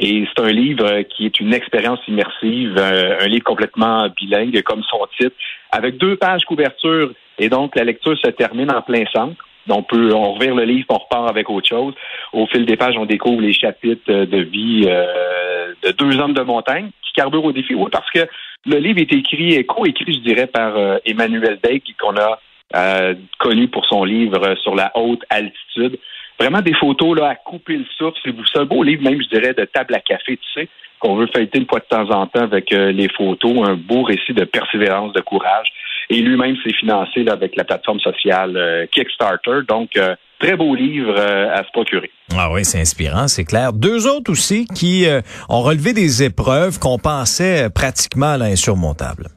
Et 0.00 0.24
c'est 0.26 0.44
un 0.44 0.52
livre 0.52 1.02
qui 1.02 1.26
est 1.26 1.40
une 1.40 1.52
expérience 1.52 1.98
immersive, 2.06 2.76
euh, 2.78 3.18
un 3.20 3.26
livre 3.26 3.44
complètement 3.44 4.08
bilingue, 4.08 4.62
comme 4.62 4.82
son 4.84 5.06
titre, 5.18 5.34
avec 5.72 5.96
deux 5.98 6.16
pages 6.16 6.44
couverture. 6.44 7.12
Et 7.38 7.48
donc, 7.48 7.74
la 7.74 7.84
lecture 7.84 8.16
se 8.18 8.30
termine 8.30 8.70
en 8.70 8.82
plein 8.82 9.04
centre. 9.12 9.36
On 9.68 9.82
peut, 9.82 10.14
on 10.14 10.34
revire 10.34 10.54
le 10.54 10.64
livre, 10.64 10.86
on 10.88 10.98
repart 10.98 11.28
avec 11.28 11.50
autre 11.50 11.68
chose. 11.68 11.94
Au 12.32 12.46
fil 12.46 12.64
des 12.64 12.76
pages, 12.76 12.96
on 12.96 13.06
découvre 13.06 13.42
les 13.42 13.52
chapitres 13.52 14.24
de 14.24 14.38
vie 14.38 14.84
euh, 14.86 15.74
de 15.82 15.90
deux 15.90 16.18
hommes 16.18 16.32
de 16.32 16.42
montagne 16.42 16.90
qui 17.02 17.12
carburent 17.14 17.44
au 17.44 17.52
défi. 17.52 17.74
Oui, 17.74 17.88
parce 17.90 18.10
que 18.10 18.20
le 18.66 18.78
livre 18.78 18.98
est 18.98 19.12
écrit, 19.12 19.64
co-écrit, 19.64 20.14
je 20.14 20.20
dirais, 20.20 20.46
par 20.46 20.76
euh, 20.76 20.98
Emmanuel 21.04 21.58
Day, 21.62 21.82
qu'on 22.00 22.16
a 22.16 22.38
euh, 22.76 23.14
connu 23.38 23.68
pour 23.68 23.86
son 23.86 24.04
livre 24.04 24.54
sur 24.62 24.74
la 24.74 24.92
haute 24.94 25.22
altitude. 25.30 25.98
Vraiment 26.38 26.60
des 26.60 26.74
photos 26.74 27.18
là 27.18 27.30
à 27.30 27.34
couper 27.34 27.76
le 27.76 27.84
souffle. 27.96 28.20
C'est 28.24 28.58
un 28.58 28.64
beau 28.64 28.82
livre, 28.82 29.02
même, 29.02 29.20
je 29.20 29.28
dirais, 29.28 29.54
de 29.54 29.64
table 29.64 29.94
à 29.94 30.00
café, 30.00 30.36
tu 30.36 30.60
sais, 30.60 30.68
qu'on 31.00 31.16
veut 31.16 31.28
feuilleter 31.34 31.58
une 31.58 31.66
fois 31.66 31.80
de 31.80 31.86
temps 31.86 32.10
en 32.10 32.26
temps 32.26 32.42
avec 32.42 32.72
euh, 32.72 32.92
les 32.92 33.08
photos. 33.08 33.68
Un 33.68 33.74
beau 33.74 34.02
récit 34.02 34.34
de 34.34 34.44
persévérance, 34.44 35.12
de 35.12 35.20
courage. 35.20 35.68
Et 36.10 36.20
lui-même 36.20 36.56
s'est 36.62 36.72
financé 36.72 37.24
là, 37.24 37.32
avec 37.32 37.56
la 37.56 37.64
plateforme 37.64 38.00
sociale 38.00 38.56
euh, 38.56 38.86
Kickstarter. 38.86 39.60
Donc, 39.66 39.96
euh, 39.96 40.14
très 40.40 40.56
beau 40.56 40.74
livre 40.74 41.14
euh, 41.16 41.54
à 41.54 41.64
se 41.64 41.70
procurer. 41.72 42.10
Ah 42.36 42.50
oui, 42.52 42.64
c'est 42.64 42.80
inspirant, 42.80 43.28
c'est 43.28 43.44
clair. 43.44 43.72
Deux 43.72 44.06
autres 44.06 44.30
aussi 44.30 44.66
qui 44.66 45.06
ont 45.48 45.62
relevé 45.62 45.92
des 45.92 46.22
épreuves 46.22 46.78
qu'on 46.78 46.98
pensait 46.98 47.68
pratiquement 47.70 48.36
insurmontables. 48.40 49.28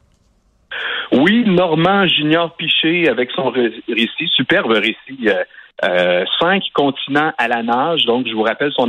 Oui, 1.12 1.44
Normand 1.46 2.06
Junior 2.06 2.54
Piché 2.56 3.08
avec 3.08 3.30
son 3.32 3.50
récit, 3.50 4.28
superbe 4.34 4.72
récit. 4.72 5.28
Euh, 5.84 6.24
cinq 6.40 6.62
continents 6.74 7.32
à 7.38 7.48
la 7.48 7.62
nage. 7.64 8.04
Donc, 8.04 8.28
je 8.28 8.32
vous 8.34 8.42
rappelle 8.42 8.70
son, 8.72 8.86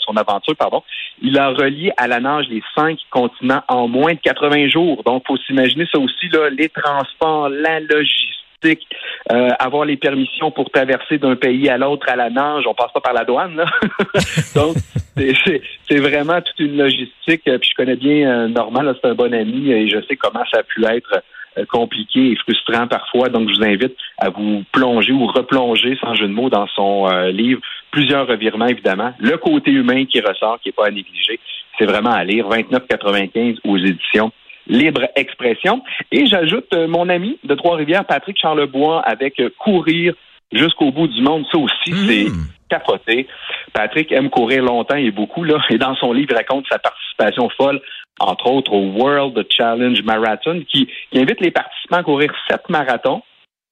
son 0.00 0.16
aventure, 0.16 0.54
pardon. 0.56 0.82
Il 1.22 1.38
a 1.38 1.48
relié 1.48 1.90
à 1.96 2.06
la 2.06 2.20
nage 2.20 2.46
les 2.50 2.62
cinq 2.74 2.98
continents 3.10 3.62
en 3.68 3.88
moins 3.88 4.12
de 4.12 4.18
80 4.18 4.68
jours. 4.68 5.02
Donc, 5.04 5.24
faut 5.26 5.38
s'imaginer 5.38 5.86
ça 5.90 5.98
aussi, 5.98 6.28
là, 6.28 6.50
les 6.50 6.68
transports, 6.68 7.48
la 7.48 7.80
logistique, 7.80 8.37
euh, 8.64 9.50
avoir 9.58 9.84
les 9.84 9.96
permissions 9.96 10.50
pour 10.50 10.70
traverser 10.70 11.18
d'un 11.18 11.36
pays 11.36 11.68
à 11.68 11.78
l'autre 11.78 12.08
à 12.08 12.16
la 12.16 12.30
nage. 12.30 12.64
On 12.66 12.74
passe 12.74 12.92
pas 12.92 13.00
par 13.00 13.12
la 13.12 13.24
douane, 13.24 13.56
là. 13.56 13.66
Donc, 14.54 14.76
c'est 15.16 15.98
vraiment 15.98 16.40
toute 16.40 16.60
une 16.60 16.76
logistique. 16.76 17.42
Puis 17.44 17.70
je 17.70 17.74
connais 17.76 17.96
bien 17.96 18.28
euh, 18.28 18.48
Normand, 18.48 18.82
c'est 19.00 19.08
un 19.08 19.14
bon 19.14 19.32
ami 19.32 19.70
et 19.70 19.88
je 19.88 20.00
sais 20.06 20.16
comment 20.16 20.44
ça 20.50 20.60
a 20.60 20.62
pu 20.62 20.84
être 20.84 21.22
euh, 21.58 21.64
compliqué 21.66 22.32
et 22.32 22.36
frustrant 22.36 22.86
parfois. 22.86 23.28
Donc, 23.28 23.48
je 23.48 23.56
vous 23.56 23.64
invite 23.64 23.96
à 24.18 24.30
vous 24.30 24.64
plonger 24.72 25.12
ou 25.12 25.26
replonger, 25.26 25.96
sans 26.00 26.14
jeu 26.14 26.26
de 26.26 26.32
mots, 26.32 26.50
dans 26.50 26.66
son 26.68 27.08
euh, 27.10 27.30
livre. 27.30 27.60
Plusieurs 27.90 28.26
revirements, 28.26 28.66
évidemment. 28.66 29.12
Le 29.18 29.36
côté 29.36 29.70
humain 29.70 30.04
qui 30.04 30.20
ressort, 30.20 30.60
qui 30.60 30.68
n'est 30.68 30.72
pas 30.72 30.86
à 30.86 30.90
négliger. 30.90 31.40
C'est 31.78 31.86
vraiment 31.86 32.10
à 32.10 32.24
lire. 32.24 32.48
29,95 32.48 33.58
aux 33.64 33.78
éditions 33.78 34.32
Libre 34.68 35.08
Expression. 35.16 35.82
Et 36.12 36.26
j'ajoute 36.26 36.66
euh, 36.74 36.86
mon 36.86 37.08
ami 37.08 37.38
de 37.44 37.54
Trois-Rivières, 37.54 38.04
Patrick 38.04 38.38
Charlebois, 38.38 39.00
avec 39.00 39.42
Courir 39.58 40.14
jusqu'au 40.52 40.90
bout 40.90 41.08
du 41.08 41.22
monde. 41.22 41.44
Ça 41.50 41.58
aussi, 41.58 41.92
mmh. 41.92 42.06
c'est 42.06 42.26
capoté. 42.68 43.26
Patrick 43.72 44.12
aime 44.12 44.30
courir 44.30 44.62
longtemps 44.62 44.96
et 44.96 45.10
beaucoup, 45.10 45.44
là. 45.44 45.58
Et 45.70 45.78
dans 45.78 45.94
son 45.96 46.12
livre, 46.12 46.28
il 46.30 46.36
raconte 46.36 46.66
sa 46.70 46.78
participation 46.78 47.48
folle 47.56 47.80
entre 48.20 48.50
autres 48.50 48.72
au 48.72 48.90
World 48.90 49.46
Challenge 49.50 50.02
Marathon, 50.02 50.62
qui, 50.68 50.88
invite 51.14 51.40
les 51.40 51.50
participants 51.50 51.98
à 51.98 52.02
courir 52.02 52.32
sept 52.50 52.68
marathons 52.68 53.22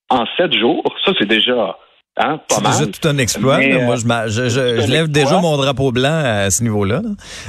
en 0.09 0.25
sept 0.37 0.57
jours. 0.57 0.85
Ça, 1.05 1.13
c'est 1.19 1.27
déjà 1.27 1.79
Hein, 2.19 2.41
c'est 2.49 2.63
déjà 2.63 2.87
tout 2.87 3.09
un 3.09 3.19
exploit. 3.19 3.59
Moi, 3.59 3.97
je, 3.97 4.49
je, 4.49 4.91
lève 4.91 5.09
déjà 5.09 5.39
mon 5.39 5.57
drapeau 5.59 5.93
blanc 5.93 6.23
à 6.25 6.51
ce 6.51 6.63
niveau-là. 6.63 7.03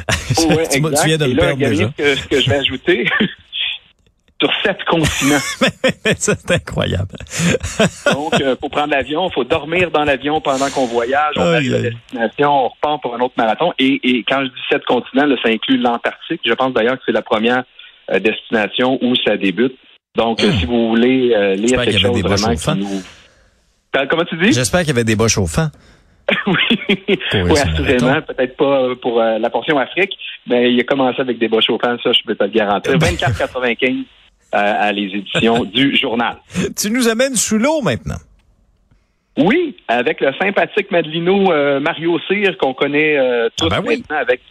tu, 0.27 0.81
viens 1.05 1.17
de 1.17 1.25
le 1.25 1.35
perdre 1.35 1.57
déjà. 1.57 1.89
Ce 1.97 2.27
que 2.27 2.41
je 2.41 2.49
vais 2.49 2.57
ajouter, 2.57 3.07
sur 4.41 4.51
sept 4.63 4.83
continents. 4.85 5.39
c'est 6.17 6.51
incroyable. 6.51 7.15
Donc, 8.11 8.41
euh, 8.41 8.55
pour 8.57 8.69
prendre 8.69 8.91
l'avion, 8.91 9.29
il 9.29 9.33
faut 9.33 9.45
dormir 9.45 9.89
dans 9.89 10.03
l'avion 10.03 10.41
pendant 10.41 10.69
qu'on 10.69 10.85
voyage. 10.85 11.35
On 11.37 11.41
arrive 11.41 11.75
à 11.75 11.81
destination, 11.81 12.65
on 12.65 12.67
repart 12.67 13.01
pour 13.01 13.15
un 13.15 13.19
autre 13.19 13.35
marathon. 13.37 13.71
Et, 13.79 14.01
et 14.03 14.25
quand 14.27 14.41
je 14.41 14.47
dis 14.47 14.61
sept 14.69 14.83
continents, 14.83 15.25
là, 15.25 15.35
ça 15.41 15.49
inclut 15.49 15.77
l'Antarctique. 15.77 16.41
Je 16.45 16.53
pense 16.53 16.73
d'ailleurs 16.73 16.95
que 16.95 17.03
c'est 17.05 17.13
la 17.13 17.21
première 17.21 17.63
euh, 18.11 18.19
destination 18.19 18.99
où 19.01 19.15
ça 19.15 19.37
débute. 19.37 19.77
Donc, 20.15 20.43
euh, 20.43 20.49
hmm. 20.49 20.59
si 20.59 20.65
vous 20.65 20.89
voulez 20.89 21.55
lire 21.55 21.83
quelque 21.83 21.99
chose 21.99 22.21
vraiment 22.21 22.53
qui 22.53 22.79
nous... 22.79 23.01
Comment 24.05 24.25
tu 24.25 24.37
dis? 24.37 24.53
J'espère 24.53 24.81
qu'il 24.81 24.89
y 24.89 24.91
avait 24.91 25.03
des 25.03 25.15
bas 25.15 25.27
chauffants. 25.27 25.69
oui, 26.47 26.55
oui 27.33 27.59
assurément. 27.59 28.21
Peut-être 28.21 28.57
pas 28.57 28.95
pour 29.01 29.19
la 29.19 29.49
portion 29.49 29.77
Afrique, 29.77 30.11
mais 30.45 30.73
il 30.73 30.79
a 30.79 30.83
commencé 30.83 31.21
avec 31.21 31.39
des 31.39 31.47
bas 31.47 31.61
chauffants, 31.61 31.97
ça, 32.03 32.11
je 32.11 32.19
peux 32.25 32.35
te 32.35 32.43
le 32.43 32.49
garantir. 32.49 32.93
24,95 32.97 34.03
à, 34.51 34.91
les 34.91 35.05
éditions 35.05 35.63
du 35.63 35.95
journal. 35.95 36.37
Tu 36.77 36.91
nous 36.91 37.07
amènes 37.07 37.35
sous 37.35 37.57
l'eau 37.57 37.81
maintenant. 37.81 38.17
Oui, 39.37 39.75
avec 39.87 40.19
le 40.19 40.33
sympathique 40.41 40.89
Madelino 40.89 41.51
euh, 41.51 41.79
Mario 41.79 42.19
Cyr 42.27 42.57
qu'on 42.57 42.73
connaît 42.73 43.17
euh, 43.17 43.49
tous 43.55 43.67
ah 43.71 43.81
ben 43.81 43.97
maintenant 43.97 44.17
avec 44.17 44.41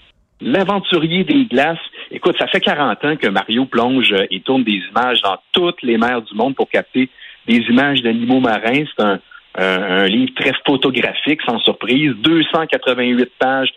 l'aventurier 0.41 1.25
des 1.25 1.47
glaces. 1.47 1.79
Écoute, 2.13 2.37
ça 2.39 2.47
fait 2.47 2.61
40 2.61 3.05
ans 3.05 3.17
que 3.17 3.27
Mario 3.27 3.67
plonge 3.67 4.13
euh, 4.13 4.27
et 4.31 4.41
tourne 4.41 4.63
des 4.63 4.81
images 4.91 5.21
dans 5.23 5.39
toutes 5.53 5.83
les 5.83 5.99
mers 5.99 6.23
du 6.23 6.35
monde 6.35 6.55
pour 6.55 6.69
capter 6.69 7.09
des 7.49 7.57
images 7.69 8.01
d'animaux 8.03 8.39
marins. 8.39 8.85
C'est 8.97 9.03
un, 9.03 9.19
un, 9.57 10.07
livre 10.07 10.33
très 10.35 10.53
photographique, 10.67 11.41
sans 11.47 11.59
surprise. 11.61 12.13
288 12.19 13.31
pages 13.39 13.73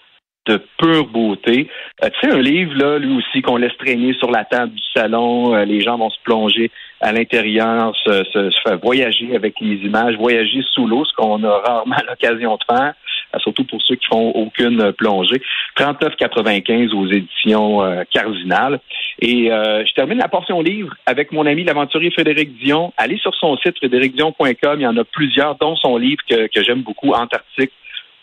de 0.49 0.59
pure 0.77 1.05
beauté. 1.07 1.69
Euh, 2.03 2.09
tu 2.09 2.27
sais, 2.27 2.35
un 2.35 2.41
livre, 2.41 2.73
là, 2.75 2.97
lui 2.97 3.17
aussi, 3.17 3.41
qu'on 3.41 3.57
laisse 3.57 3.75
traîner 3.77 4.13
sur 4.13 4.31
la 4.31 4.45
table 4.45 4.73
du 4.73 4.81
salon, 4.95 5.53
euh, 5.53 5.65
les 5.65 5.81
gens 5.81 5.97
vont 5.97 6.09
se 6.09 6.19
plonger 6.23 6.71
à 7.01 7.11
l'intérieur, 7.11 7.95
se, 8.03 8.23
se, 8.23 8.49
faire 8.63 8.79
voyager 8.79 9.35
avec 9.35 9.55
les 9.61 9.75
images, 9.85 10.15
voyager 10.15 10.61
sous 10.73 10.87
l'eau, 10.87 11.05
ce 11.05 11.13
qu'on 11.13 11.43
a 11.43 11.57
rarement 11.59 11.95
l'occasion 12.07 12.57
de 12.57 12.75
faire, 12.75 12.93
euh, 13.35 13.39
surtout 13.39 13.63
pour 13.65 13.81
ceux 13.83 13.95
qui 13.95 14.07
font 14.07 14.29
aucune 14.31 14.91
plongée. 14.93 15.41
39,95 15.77 16.93
aux 16.95 17.07
éditions 17.07 17.79
Cardinal. 18.11 18.79
Et 19.21 19.49
je 19.49 19.93
termine 19.93 20.17
la 20.17 20.29
portion 20.29 20.61
livre 20.61 20.95
avec 21.05 21.31
mon 21.31 21.45
ami 21.45 21.63
l'aventurier 21.63 22.09
Frédéric 22.11 22.57
Dion. 22.57 22.93
Allez 22.97 23.17
sur 23.17 23.35
son 23.35 23.57
site 23.57 23.77
frédéricdion.com, 23.77 24.79
il 24.79 24.83
y 24.83 24.87
en 24.87 24.95
a 24.97 25.03
plusieurs, 25.03 25.55
dont 25.55 25.75
son 25.75 25.97
livre 25.97 26.21
que, 26.29 26.47
que 26.47 26.63
j'aime 26.63 26.83
beaucoup, 26.83 27.11
Antarctique 27.11 27.71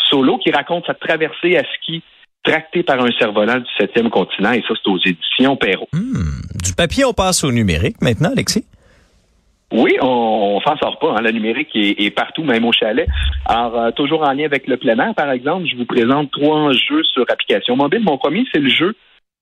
solo, 0.08 0.38
qui 0.38 0.50
raconte 0.50 0.86
sa 0.86 0.94
traversée 0.94 1.56
à 1.56 1.62
ski 1.74 2.02
tracté 2.42 2.82
par 2.82 3.00
un 3.00 3.10
cerf-volant 3.18 3.58
du 3.58 3.70
septième 3.76 4.08
continent, 4.08 4.52
et 4.52 4.62
ça, 4.66 4.74
c'est 4.82 4.90
aux 4.90 4.98
éditions 4.98 5.56
Perrault. 5.56 5.88
Hmm. 5.92 6.40
Du 6.62 6.74
papier, 6.74 7.04
on 7.04 7.12
passe 7.12 7.42
au 7.44 7.50
numérique 7.50 7.96
maintenant, 8.00 8.30
Alexis? 8.30 8.64
Oui, 9.72 9.96
on, 10.00 10.60
s'en 10.60 10.76
sort 10.76 10.98
pas. 11.00 11.16
Hein. 11.16 11.22
Le 11.22 11.32
numérique 11.32 11.70
est, 11.74 12.14
partout, 12.14 12.44
même 12.44 12.64
au 12.64 12.70
chalet. 12.70 13.08
Alors, 13.46 13.76
euh, 13.76 13.90
toujours 13.90 14.22
en 14.22 14.32
lien 14.32 14.44
avec 14.44 14.68
le 14.68 14.76
plein 14.76 14.96
air, 14.96 15.12
par 15.16 15.30
exemple, 15.32 15.66
je 15.66 15.76
vous 15.76 15.86
présente 15.86 16.30
trois 16.30 16.72
jeux 16.72 17.02
sur 17.02 17.24
application 17.28 17.74
mobile. 17.74 18.02
Mon 18.04 18.16
premier, 18.16 18.44
c'est 18.52 18.60
le 18.60 18.70
jeu 18.70 18.94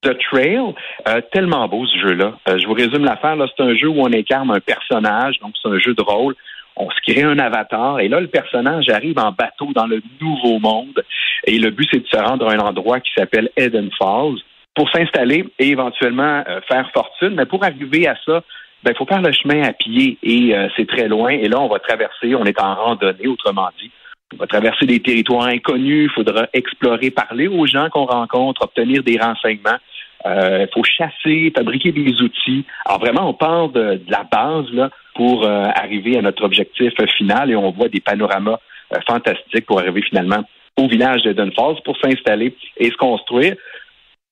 The 0.04 0.18
Trail. 0.18 0.74
Euh, 1.08 1.20
tellement 1.32 1.66
beau 1.68 1.86
ce 1.86 1.98
jeu-là. 1.98 2.34
Euh, 2.48 2.58
je 2.58 2.66
vous 2.66 2.74
résume 2.74 3.04
l'affaire. 3.04 3.36
C'est 3.56 3.62
un 3.62 3.74
jeu 3.74 3.88
où 3.88 4.00
on 4.00 4.12
incarne 4.12 4.50
un 4.50 4.60
personnage, 4.60 5.38
donc 5.40 5.54
c'est 5.60 5.68
un 5.68 5.78
jeu 5.78 5.94
de 5.94 6.02
rôle 6.02 6.34
on 6.76 6.90
se 6.90 6.96
crée 7.06 7.22
un 7.22 7.38
avatar 7.38 8.00
et 8.00 8.08
là, 8.08 8.18
le 8.18 8.26
personnage 8.26 8.88
arrive 8.88 9.16
en 9.20 9.30
bateau 9.30 9.72
dans 9.76 9.86
le 9.86 10.02
nouveau 10.20 10.58
monde 10.58 11.04
et 11.46 11.60
le 11.60 11.70
but, 11.70 11.88
c'est 11.92 12.00
de 12.00 12.06
se 12.08 12.16
rendre 12.16 12.48
à 12.48 12.52
un 12.52 12.58
endroit 12.58 12.98
qui 12.98 13.12
s'appelle 13.16 13.48
Eden 13.56 13.90
Falls 13.96 14.40
pour 14.74 14.90
s'installer 14.90 15.44
et 15.60 15.68
éventuellement 15.68 16.42
euh, 16.48 16.60
faire 16.66 16.90
fortune. 16.92 17.36
Mais 17.36 17.46
pour 17.46 17.62
arriver 17.62 18.08
à 18.08 18.16
ça, 18.26 18.42
ben, 18.82 18.90
il 18.90 18.96
faut 18.96 19.06
faire 19.06 19.22
le 19.22 19.30
chemin 19.30 19.62
à 19.62 19.72
pied 19.72 20.18
et 20.24 20.52
c'est 20.76 20.88
très 20.88 21.06
loin. 21.06 21.30
Et 21.30 21.46
là, 21.46 21.60
on 21.60 21.68
va 21.68 21.78
traverser, 21.78 22.34
on 22.34 22.44
est 22.44 22.60
en 22.60 22.74
randonnée, 22.74 23.28
autrement 23.28 23.68
dit. 23.80 23.92
On 24.34 24.36
va 24.36 24.46
traverser 24.48 24.86
des 24.86 25.00
territoires 25.00 25.46
inconnus, 25.46 26.10
il 26.10 26.14
faudra 26.14 26.46
explorer, 26.52 27.10
parler 27.10 27.46
aux 27.46 27.66
gens 27.66 27.88
qu'on 27.88 28.06
rencontre, 28.06 28.62
obtenir 28.62 29.04
des 29.04 29.16
renseignements. 29.16 29.78
Il 30.26 30.30
euh, 30.30 30.66
faut 30.72 30.82
chasser, 30.84 31.52
fabriquer 31.54 31.92
des 31.92 32.22
outils. 32.22 32.64
Alors 32.86 32.98
vraiment, 33.00 33.28
on 33.28 33.34
part 33.34 33.68
de, 33.68 34.00
la 34.08 34.24
base 34.24 34.70
là, 34.72 34.88
pour 35.14 35.44
euh, 35.44 35.64
arriver 35.74 36.16
à 36.16 36.22
notre 36.22 36.44
objectif 36.44 36.92
final 37.16 37.50
et 37.50 37.56
on 37.56 37.70
voit 37.72 37.88
des 37.88 38.00
panoramas 38.00 38.58
euh, 38.94 39.00
fantastiques 39.06 39.66
pour 39.66 39.80
arriver 39.80 40.00
finalement 40.00 40.42
au 40.78 40.88
village 40.88 41.22
de 41.22 41.32
Dunfalls 41.32 41.82
pour 41.84 41.98
s'installer 41.98 42.56
et 42.78 42.90
se 42.90 42.96
construire. 42.96 43.54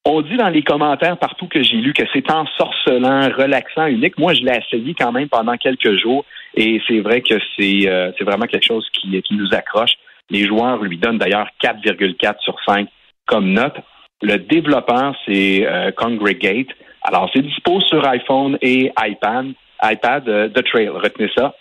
On 0.05 0.23
dit 0.23 0.37
dans 0.37 0.49
les 0.49 0.63
commentaires 0.63 1.19
partout 1.19 1.47
que 1.47 1.63
j'ai 1.63 1.77
lu 1.77 1.93
que 1.93 2.03
c'est 2.13 2.29
ensorcelant, 2.31 3.29
relaxant, 3.37 3.87
unique. 3.87 4.19
Moi, 4.19 4.33
je 4.33 4.41
l'ai 4.41 4.59
essayé 4.59 4.95
quand 4.99 5.13
même 5.13 5.29
pendant 5.29 5.57
quelques 5.57 5.97
jours 5.99 6.25
et 6.57 6.81
c'est 6.89 7.01
vrai 7.01 7.21
que 7.21 7.35
c'est 7.57 7.89
c'est 8.19 8.25
vraiment 8.25 8.47
quelque 8.47 8.67
chose 8.67 8.89
qui, 8.93 9.23
qui 9.23 9.35
nous 9.35 9.55
accroche. 9.55 9.93
Les 10.31 10.45
joueurs 10.45 10.83
lui 10.83 10.99
donnent 10.99 11.19
d'ailleurs 11.19 11.47
4,4 11.63 12.41
sur 12.41 12.57
5 12.67 12.89
comme 13.27 13.53
note. 13.53 13.77
Le 14.23 14.39
développeur, 14.39 15.17
c'est 15.27 15.67
euh, 15.67 15.91
Congregate. 15.93 16.69
Alors, 17.03 17.29
c'est 17.35 17.43
dispo 17.43 17.81
sur 17.83 18.07
iPhone 18.07 18.57
et 18.63 18.93
iPad. 18.99 19.53
iPad, 19.83 20.29
euh, 20.29 20.49
The 20.49 20.65
Trail, 20.65 20.89
retenez 20.89 21.29
ça. 21.37 21.55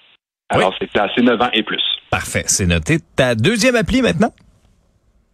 Alors, 0.49 0.75
c'est 0.79 0.87
classé 0.91 1.21
9 1.21 1.41
ans 1.41 1.49
et 1.53 1.63
plus. 1.63 1.81
Parfait, 2.11 2.43
c'est 2.45 2.67
noté. 2.67 2.97
Ta 3.15 3.35
deuxième 3.35 3.75
appli 3.75 4.01
maintenant? 4.01 4.31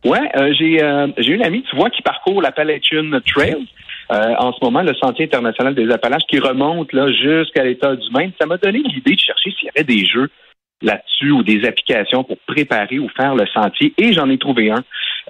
Ouais, 0.06 0.30
euh, 0.38 0.54
j'ai 0.58 0.80
j'ai 1.18 1.34
une 1.34 1.44
amie, 1.44 1.64
tu 1.70 1.76
vois, 1.76 1.90
qui 1.90 2.02
parcourt 2.02 2.42
l'Appalachian 2.42 3.20
Trail. 3.26 3.68
en 4.10 4.54
ce 4.54 4.64
moment, 4.64 4.84
le 4.84 4.94
Sentier 4.94 5.26
international 5.26 5.74
des 5.76 5.90
Appalaches, 5.92 6.28
qui 6.30 6.40
remonte 6.40 6.94
là 6.94 7.12
jusqu'à 7.12 7.64
l'état 7.64 7.96
du 7.96 8.10
Maine. 8.12 8.32
Ça 8.40 8.46
m'a 8.46 8.58
donné 8.58 8.80
l'idée 8.80 9.16
de 9.16 9.20
chercher 9.20 9.52
s'il 9.52 9.66
y 9.66 9.70
avait 9.76 9.84
des 9.84 10.06
jeux 10.06 10.30
là-dessus 10.82 11.32
ou 11.32 11.44
des 11.44 11.66
applications 11.66 12.24
pour 12.24 12.38
préparer 12.48 13.00
ou 13.00 13.10
faire 13.10 13.36
le 13.36 13.48
sentier. 13.48 13.94
Et 13.98 14.14
j'en 14.14 14.30
ai 14.30 14.38
trouvé 14.38 14.72
un 14.72 14.76
euh, 14.78 14.82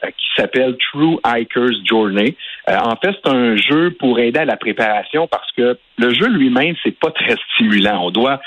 qui 0.02 0.28
s'appelle 0.36 0.76
True 0.78 1.20
Hiker's 1.26 1.78
Journey. 1.86 2.36
Euh, 2.70 2.78
en 2.78 2.96
fait, 2.96 3.16
c'est 3.24 3.32
un 3.32 3.56
jeu 3.56 3.96
pour 4.00 4.20
aider 4.20 4.40
à 4.40 4.46
la 4.46 4.58
préparation 4.58 5.28
parce 5.28 5.52
que 5.54 5.78
le 5.98 6.14
jeu 6.14 6.28
lui-même, 6.28 6.76
c'est 6.84 6.98
pas 6.98 7.12
très 7.12 7.36
stimulant. 7.54 8.06
On 8.06 8.12
doit 8.12 8.40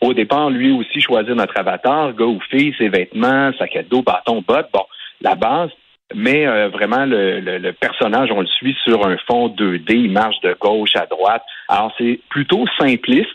au 0.00 0.14
départ, 0.14 0.50
lui 0.50 0.72
aussi, 0.72 1.00
choisir 1.00 1.36
notre 1.36 1.56
avatar, 1.58 2.12
gars 2.14 2.24
ou 2.24 2.40
fille, 2.50 2.74
ses 2.76 2.88
vêtements, 2.88 3.52
sac 3.56 3.76
à 3.76 3.82
dos, 3.84 4.02
bâton, 4.02 4.42
bottes. 4.46 4.68
Bon, 4.72 4.84
la 5.20 5.36
base, 5.36 5.70
mais 6.14 6.46
euh, 6.46 6.68
vraiment, 6.68 7.04
le, 7.06 7.70
personnage, 7.72 8.30
on 8.32 8.40
le 8.40 8.46
suit 8.46 8.76
sur 8.84 9.06
un 9.06 9.16
fond 9.28 9.48
2D, 9.48 9.92
il 9.94 10.10
marche 10.10 10.40
de 10.40 10.56
gauche 10.60 10.96
à 10.96 11.06
droite. 11.06 11.42
Alors, 11.68 11.92
c'est 11.98 12.20
plutôt 12.28 12.64
simpliste. 12.78 13.28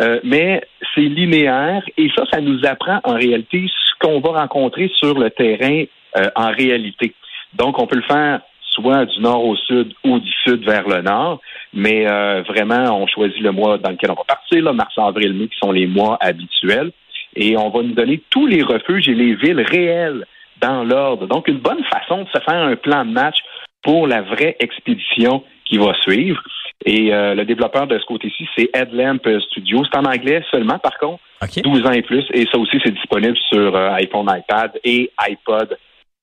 euh, 0.00 0.20
mais 0.22 0.60
c'est 0.94 1.00
linéaire 1.00 1.82
et 1.96 2.08
ça, 2.14 2.24
ça 2.32 2.40
nous 2.40 2.64
apprend 2.64 3.00
en 3.04 3.14
réalité 3.14 3.66
ce 3.68 3.98
qu'on 3.98 4.20
va 4.20 4.40
rencontrer 4.40 4.90
sur 4.94 5.18
le 5.18 5.30
terrain 5.30 5.84
euh, 6.16 6.30
en 6.36 6.50
réalité. 6.50 7.14
Donc, 7.54 7.78
on 7.78 7.86
peut 7.86 7.96
le 7.96 8.02
faire 8.02 8.40
soit 8.62 9.04
du 9.04 9.20
nord 9.20 9.44
au 9.44 9.56
sud 9.56 9.92
ou 10.04 10.20
du 10.20 10.32
sud 10.44 10.64
vers 10.64 10.88
le 10.88 11.02
nord, 11.02 11.40
mais 11.74 12.08
euh, 12.08 12.42
vraiment, 12.42 13.00
on 13.00 13.06
choisit 13.06 13.40
le 13.40 13.52
mois 13.52 13.78
dans 13.78 13.90
lequel 13.90 14.10
on 14.10 14.14
va 14.14 14.24
partir, 14.24 14.62
là, 14.62 14.72
mars, 14.72 14.96
avril, 14.96 15.32
mai, 15.34 15.48
qui 15.48 15.58
sont 15.58 15.72
les 15.72 15.86
mois 15.86 16.16
habituels, 16.20 16.92
et 17.34 17.56
on 17.56 17.70
va 17.70 17.82
nous 17.82 17.94
donner 17.94 18.22
tous 18.30 18.46
les 18.46 18.62
refuges 18.62 19.08
et 19.08 19.14
les 19.14 19.34
villes 19.34 19.60
réelles 19.60 20.24
dans 20.60 20.84
l'ordre. 20.84 21.26
Donc, 21.26 21.48
une 21.48 21.58
bonne 21.58 21.82
façon 21.84 22.22
de 22.22 22.28
se 22.28 22.40
faire 22.42 22.62
un 22.62 22.76
plan 22.76 23.04
de 23.04 23.10
match 23.10 23.38
pour 23.82 24.06
la 24.06 24.22
vraie 24.22 24.56
expédition 24.60 25.42
qui 25.64 25.78
va 25.78 25.94
suivre. 26.02 26.40
Et 26.84 27.12
euh, 27.12 27.34
le 27.34 27.44
développeur 27.44 27.86
de 27.86 27.98
ce 27.98 28.06
côté-ci, 28.06 28.48
c'est 28.56 28.70
Headlamp 28.74 29.20
Studio. 29.50 29.82
C'est 29.84 29.98
en 29.98 30.04
anglais 30.04 30.42
seulement, 30.50 30.78
par 30.78 30.98
contre, 30.98 31.22
12 31.62 31.86
ans 31.86 31.92
et 31.92 32.02
plus. 32.02 32.24
Et 32.32 32.46
ça 32.50 32.58
aussi, 32.58 32.78
c'est 32.82 32.92
disponible 32.94 33.36
sur 33.50 33.74
euh, 33.74 33.90
iPhone, 33.92 34.30
iPad 34.30 34.72
et 34.84 35.10
iPod 35.28 35.76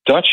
Touch. 0.08 0.28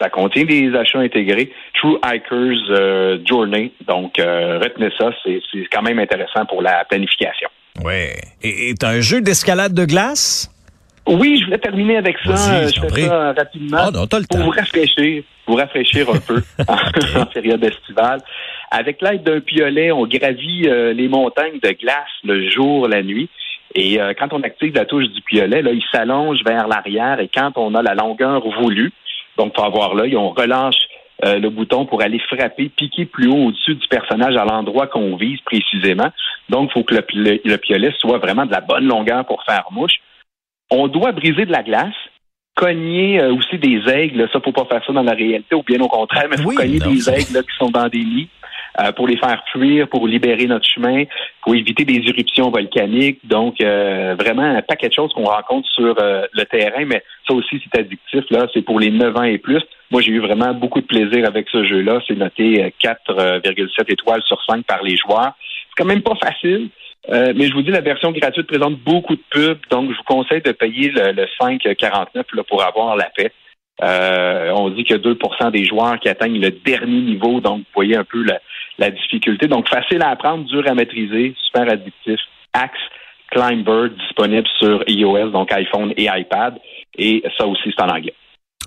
Ça 0.00 0.08
contient 0.10 0.44
des 0.44 0.72
achats 0.74 1.00
intégrés. 1.00 1.52
True 1.74 1.98
Hikers 2.04 2.70
euh, 2.70 3.18
Journey. 3.24 3.72
Donc, 3.86 4.14
retenez 4.18 4.90
ça, 4.96 5.10
c'est 5.24 5.40
quand 5.72 5.82
même 5.82 5.98
intéressant 5.98 6.46
pour 6.46 6.62
la 6.62 6.84
planification. 6.84 7.48
Oui. 7.84 8.10
Et 8.42 8.74
un 8.82 9.00
jeu 9.00 9.20
d'escalade 9.20 9.74
de 9.74 9.84
glace? 9.84 10.50
Oui, 11.08 11.38
je 11.40 11.46
voulais 11.46 11.58
terminer 11.58 11.96
avec 11.96 12.16
ça. 12.18 12.68
je 12.68 12.80
fais 12.80 13.06
ça 13.06 13.32
rapidement 13.32 13.78
ah, 13.80 13.90
non, 13.90 14.06
pour 14.06 14.26
temps. 14.26 14.44
vous 14.44 14.50
rafraîchir, 14.50 15.22
vous 15.46 15.54
rafraîchir 15.54 16.10
un 16.10 16.18
peu 16.18 16.42
en 16.68 17.26
période 17.26 17.64
estivale. 17.64 18.20
Avec 18.70 19.00
l'aide 19.00 19.22
d'un 19.22 19.40
piolet, 19.40 19.90
on 19.90 20.06
gravit 20.06 20.64
euh, 20.66 20.92
les 20.92 21.08
montagnes 21.08 21.58
de 21.62 21.70
glace 21.70 22.04
le 22.24 22.50
jour, 22.50 22.88
la 22.88 23.02
nuit. 23.02 23.30
Et 23.74 24.00
euh, 24.00 24.12
quand 24.18 24.32
on 24.32 24.42
active 24.42 24.74
la 24.74 24.84
touche 24.84 25.08
du 25.08 25.22
piolet, 25.22 25.62
là, 25.62 25.70
il 25.72 25.82
s'allonge 25.90 26.38
vers 26.44 26.68
l'arrière 26.68 27.20
et 27.20 27.30
quand 27.32 27.52
on 27.56 27.74
a 27.74 27.82
la 27.82 27.94
longueur 27.94 28.42
voulue, 28.60 28.92
donc 29.38 29.54
pour 29.54 29.64
avoir 29.64 29.94
l'œil, 29.94 30.16
on 30.16 30.30
relâche 30.30 30.76
euh, 31.24 31.38
le 31.38 31.50
bouton 31.50 31.86
pour 31.86 32.02
aller 32.02 32.18
frapper, 32.18 32.68
piquer 32.68 33.06
plus 33.06 33.28
haut 33.28 33.46
au-dessus 33.46 33.74
du 33.74 33.88
personnage 33.88 34.36
à 34.36 34.44
l'endroit 34.44 34.86
qu'on 34.86 35.16
vise 35.16 35.40
précisément. 35.40 36.10
Donc, 36.48 36.70
il 36.70 36.72
faut 36.74 36.84
que 36.84 36.94
le, 36.94 37.40
le, 37.44 37.56
piolet 37.56 37.92
soit 37.98 38.18
vraiment 38.18 38.46
de 38.46 38.52
la 38.52 38.60
bonne 38.60 38.86
longueur 38.86 39.24
pour 39.24 39.42
faire 39.44 39.64
mouche. 39.70 39.94
On 40.70 40.86
doit 40.86 41.12
briser 41.12 41.44
de 41.44 41.50
la 41.50 41.62
glace, 41.62 41.94
cogner 42.54 43.20
aussi 43.24 43.58
des 43.58 43.80
aigles. 43.88 44.28
Ça, 44.32 44.40
faut 44.40 44.52
pas 44.52 44.66
faire 44.66 44.84
ça 44.86 44.92
dans 44.92 45.02
la 45.02 45.14
réalité, 45.14 45.54
ou 45.54 45.62
bien 45.62 45.80
au 45.80 45.88
contraire, 45.88 46.28
mais 46.30 46.36
faut 46.36 46.50
cogner 46.50 46.78
des 46.78 47.10
aigles 47.10 47.42
qui 47.42 47.56
sont 47.58 47.70
dans 47.70 47.88
des 47.88 48.04
nids. 48.04 48.28
Euh, 48.80 48.92
pour 48.92 49.08
les 49.08 49.16
faire 49.16 49.42
fuir, 49.50 49.88
pour 49.88 50.06
libérer 50.06 50.46
notre 50.46 50.66
chemin, 50.68 51.02
pour 51.42 51.56
éviter 51.56 51.84
des 51.84 52.00
éruptions 52.08 52.50
volcaniques. 52.50 53.18
Donc, 53.24 53.60
euh, 53.60 54.14
vraiment 54.16 54.42
un 54.42 54.62
paquet 54.62 54.88
de 54.88 54.94
choses 54.94 55.12
qu'on 55.14 55.24
rencontre 55.24 55.68
sur 55.70 55.96
euh, 56.00 56.26
le 56.32 56.44
terrain, 56.44 56.84
mais 56.84 57.02
ça 57.26 57.34
aussi, 57.34 57.60
c'est 57.60 57.80
addictif. 57.80 58.24
Là, 58.30 58.46
c'est 58.54 58.62
pour 58.62 58.78
les 58.78 58.90
9 58.90 59.16
ans 59.16 59.24
et 59.24 59.38
plus. 59.38 59.62
Moi, 59.90 60.00
j'ai 60.00 60.12
eu 60.12 60.20
vraiment 60.20 60.54
beaucoup 60.54 60.80
de 60.80 60.86
plaisir 60.86 61.26
avec 61.26 61.48
ce 61.50 61.64
jeu-là. 61.64 62.00
C'est 62.06 62.16
noté 62.16 62.72
4,7 62.80 63.92
étoiles 63.92 64.22
sur 64.22 64.40
5 64.48 64.64
par 64.64 64.84
les 64.84 64.96
joueurs. 64.96 65.32
C'est 65.40 65.82
quand 65.82 65.88
même 65.88 66.02
pas 66.02 66.14
facile. 66.14 66.68
mais 67.10 67.48
je 67.48 67.54
vous 67.54 67.62
dis, 67.62 67.70
la 67.70 67.80
version 67.80 68.12
gratuite 68.12 68.46
présente 68.46 68.78
beaucoup 68.78 69.16
de 69.16 69.22
pubs, 69.30 69.58
donc 69.70 69.90
je 69.90 69.96
vous 69.96 70.04
conseille 70.04 70.42
de 70.42 70.52
payer 70.52 70.90
le, 70.90 71.12
le 71.12 71.26
5,49 71.40 72.44
pour 72.44 72.62
avoir 72.62 72.94
la 72.96 73.10
paix. 73.16 73.32
Euh, 73.82 74.50
on 74.56 74.70
dit 74.70 74.84
que 74.84 74.94
2% 74.94 75.52
des 75.52 75.64
joueurs 75.64 75.98
qui 76.00 76.08
atteignent 76.08 76.40
le 76.40 76.50
dernier 76.50 77.00
niveau, 77.00 77.40
donc 77.40 77.58
vous 77.58 77.74
voyez 77.74 77.96
un 77.96 78.04
peu 78.04 78.24
la, 78.24 78.90
difficulté. 78.90 79.46
Donc 79.48 79.68
facile 79.68 80.02
à 80.02 80.10
apprendre, 80.10 80.44
dur 80.44 80.64
à 80.66 80.74
maîtriser, 80.74 81.34
super 81.46 81.70
addictif. 81.70 82.20
Axe 82.52 82.78
Climber 83.30 83.90
disponible 83.90 84.48
sur 84.58 84.82
iOS, 84.88 85.30
donc 85.30 85.52
iPhone 85.52 85.92
et 85.96 86.08
iPad. 86.10 86.58
Et 86.96 87.22
ça 87.36 87.46
aussi, 87.46 87.72
c'est 87.76 87.82
en 87.82 87.88
anglais. 87.88 88.14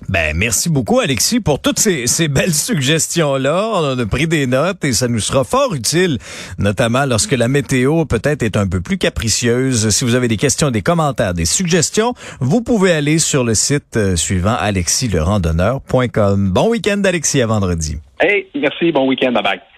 Ben, 0.10 0.36
merci 0.36 0.70
beaucoup, 0.70 1.00
Alexis, 1.00 1.40
pour 1.40 1.62
toutes 1.62 1.80
ces, 1.80 2.28
belles 2.28 2.54
suggestions-là. 2.54 3.72
On 3.76 3.98
a 3.98 4.06
pris 4.06 4.28
des 4.28 4.48
notes 4.48 4.84
et 4.84 4.94
ça 4.94 5.08
nous 5.08 5.20
sera 5.20 5.44
fort 5.44 5.74
utile, 5.74 6.18
notamment 6.58 7.06
lorsque 7.06 7.32
la 7.32 7.48
météo 7.48 8.06
peut-être 8.06 8.44
est 8.44 8.58
un 8.58 8.68
peu 8.68 8.82
plus 8.82 8.98
capricieuse. 8.98 9.90
Si 9.90 10.04
vous 10.04 10.16
avez 10.16 10.28
des 10.28 10.38
questions, 10.38 10.72
des 10.72 10.82
commentaires, 10.82 11.34
des 11.34 11.46
suggestions, 11.46 12.14
vous 12.40 12.62
pouvez 12.62 12.92
aller 12.92 13.20
sur 13.20 13.44
le 13.44 13.54
site 13.54 13.98
euh, 13.98 14.16
suivant 14.16 14.56
alexislerandonneur.com. 14.60 16.52
Bon 16.52 16.70
week-end, 16.70 17.02
Alexis, 17.06 17.42
à 17.42 17.48
vendredi. 17.48 17.98
Hey, 18.20 18.48
merci. 18.56 18.92
Bon 18.92 19.08
week-end. 19.08 19.32
Bye 19.32 19.44
bye. 19.44 19.72